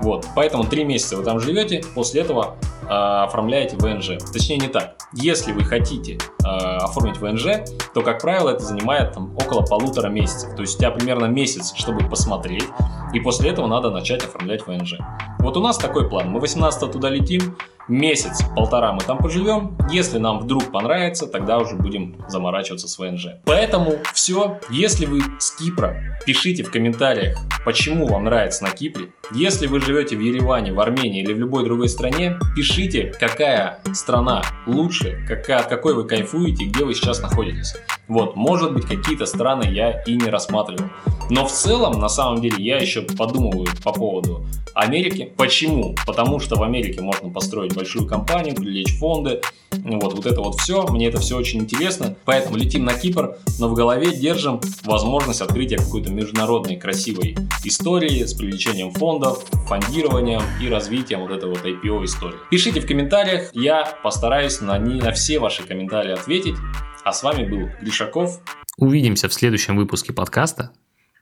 Вот, 0.01 0.25
поэтому 0.35 0.63
три 0.63 0.83
месяца 0.83 1.17
вы 1.17 1.23
там 1.23 1.39
живете, 1.39 1.83
после 1.93 2.21
этого 2.21 2.55
оформляете 2.95 3.77
ВНЖ. 3.77 4.17
Точнее 4.31 4.57
не 4.57 4.67
так. 4.67 4.95
Если 5.13 5.51
вы 5.51 5.63
хотите 5.63 6.17
э, 6.43 6.47
оформить 6.47 7.17
ВНЖ, 7.17 7.65
то, 7.93 8.01
как 8.01 8.21
правило, 8.21 8.49
это 8.49 8.63
занимает 8.63 9.13
там, 9.13 9.35
около 9.35 9.65
полутора 9.65 10.09
месяцев. 10.09 10.55
То 10.55 10.61
есть 10.61 10.75
у 10.75 10.79
тебя 10.79 10.91
примерно 10.91 11.25
месяц, 11.25 11.73
чтобы 11.75 12.07
посмотреть, 12.07 12.65
и 13.13 13.19
после 13.19 13.49
этого 13.49 13.67
надо 13.67 13.89
начать 13.89 14.23
оформлять 14.23 14.65
ВНЖ. 14.67 14.95
Вот 15.39 15.57
у 15.57 15.61
нас 15.61 15.77
такой 15.77 16.07
план. 16.09 16.29
Мы 16.29 16.39
18 16.39 16.91
туда 16.91 17.09
летим, 17.09 17.55
месяц-полтора 17.87 18.93
мы 18.93 19.01
там 19.01 19.17
поживем. 19.17 19.77
Если 19.89 20.17
нам 20.19 20.39
вдруг 20.39 20.71
понравится, 20.71 21.27
тогда 21.27 21.57
уже 21.57 21.75
будем 21.75 22.23
заморачиваться 22.27 22.87
с 22.87 22.97
ВНЖ. 22.99 23.27
Поэтому 23.45 23.95
все. 24.13 24.59
Если 24.69 25.05
вы 25.05 25.21
с 25.39 25.51
Кипра, 25.51 26.19
пишите 26.25 26.63
в 26.63 26.71
комментариях, 26.71 27.37
почему 27.65 28.07
вам 28.07 28.25
нравится 28.25 28.63
на 28.63 28.71
Кипре. 28.71 29.07
Если 29.31 29.67
вы 29.67 29.79
живете 29.79 30.15
в 30.15 30.19
Ереване, 30.19 30.73
в 30.73 30.79
Армении 30.79 31.21
или 31.21 31.33
в 31.33 31.39
любой 31.39 31.63
другой 31.63 31.89
стране, 31.89 32.37
пишите, 32.55 32.78
какая 33.19 33.79
страна 33.93 34.41
лучше, 34.65 35.23
какая, 35.27 35.59
от 35.59 35.67
какой 35.67 35.93
вы 35.95 36.05
кайфуете, 36.07 36.65
где 36.65 36.85
вы 36.85 36.93
сейчас 36.93 37.21
находитесь. 37.21 37.75
Вот, 38.09 38.35
может 38.35 38.73
быть, 38.73 38.85
какие-то 38.85 39.25
страны 39.25 39.65
я 39.71 40.01
и 40.01 40.15
не 40.15 40.25
рассматривал. 40.25 40.89
Но 41.29 41.45
в 41.45 41.51
целом, 41.51 41.99
на 41.99 42.09
самом 42.09 42.41
деле, 42.41 42.61
я 42.61 42.77
еще 42.77 43.03
подумываю 43.03 43.67
по 43.83 43.93
поводу 43.93 44.43
Америки. 44.73 45.31
Почему? 45.37 45.95
Потому 46.05 46.39
что 46.39 46.55
в 46.55 46.63
Америке 46.63 47.01
можно 47.01 47.29
построить 47.29 47.75
большую 47.75 48.07
компанию, 48.07 48.55
привлечь 48.55 48.97
фонды. 48.97 49.41
Вот, 49.71 50.13
вот 50.15 50.25
это 50.25 50.41
вот 50.41 50.55
все. 50.59 50.87
Мне 50.87 51.07
это 51.07 51.19
все 51.19 51.37
очень 51.37 51.59
интересно. 51.59 52.15
Поэтому 52.25 52.57
летим 52.57 52.83
на 52.83 52.93
Кипр, 52.95 53.37
но 53.59 53.69
в 53.69 53.75
голове 53.75 54.11
держим 54.11 54.59
возможность 54.83 55.41
открытия 55.41 55.77
какой-то 55.77 56.11
международной 56.11 56.77
красивой 56.77 57.37
истории 57.63 58.23
с 58.23 58.33
привлечением 58.33 58.91
фондов, 58.91 59.45
фондированием 59.67 60.41
и 60.61 60.67
развитием 60.67 61.21
вот 61.21 61.31
этой 61.31 61.47
вот 61.47 61.59
IPO 61.63 62.05
истории. 62.05 62.37
Пишите 62.49 62.81
в 62.81 62.87
комментариях, 62.87 63.51
я 63.53 63.85
постараюсь 64.03 64.61
на, 64.61 64.79
не, 64.79 64.99
на 64.99 65.11
все 65.11 65.37
ваши 65.37 65.61
комментарии 65.61 66.11
ответить. 66.11 66.55
А 67.03 67.13
с 67.13 67.23
вами 67.23 67.45
был 67.47 67.69
Гришаков. 67.81 68.39
Увидимся 68.77 69.29
в 69.29 69.33
следующем 69.33 69.77
выпуске 69.77 70.13
подкаста. 70.13 70.71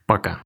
Пока. 0.06 0.42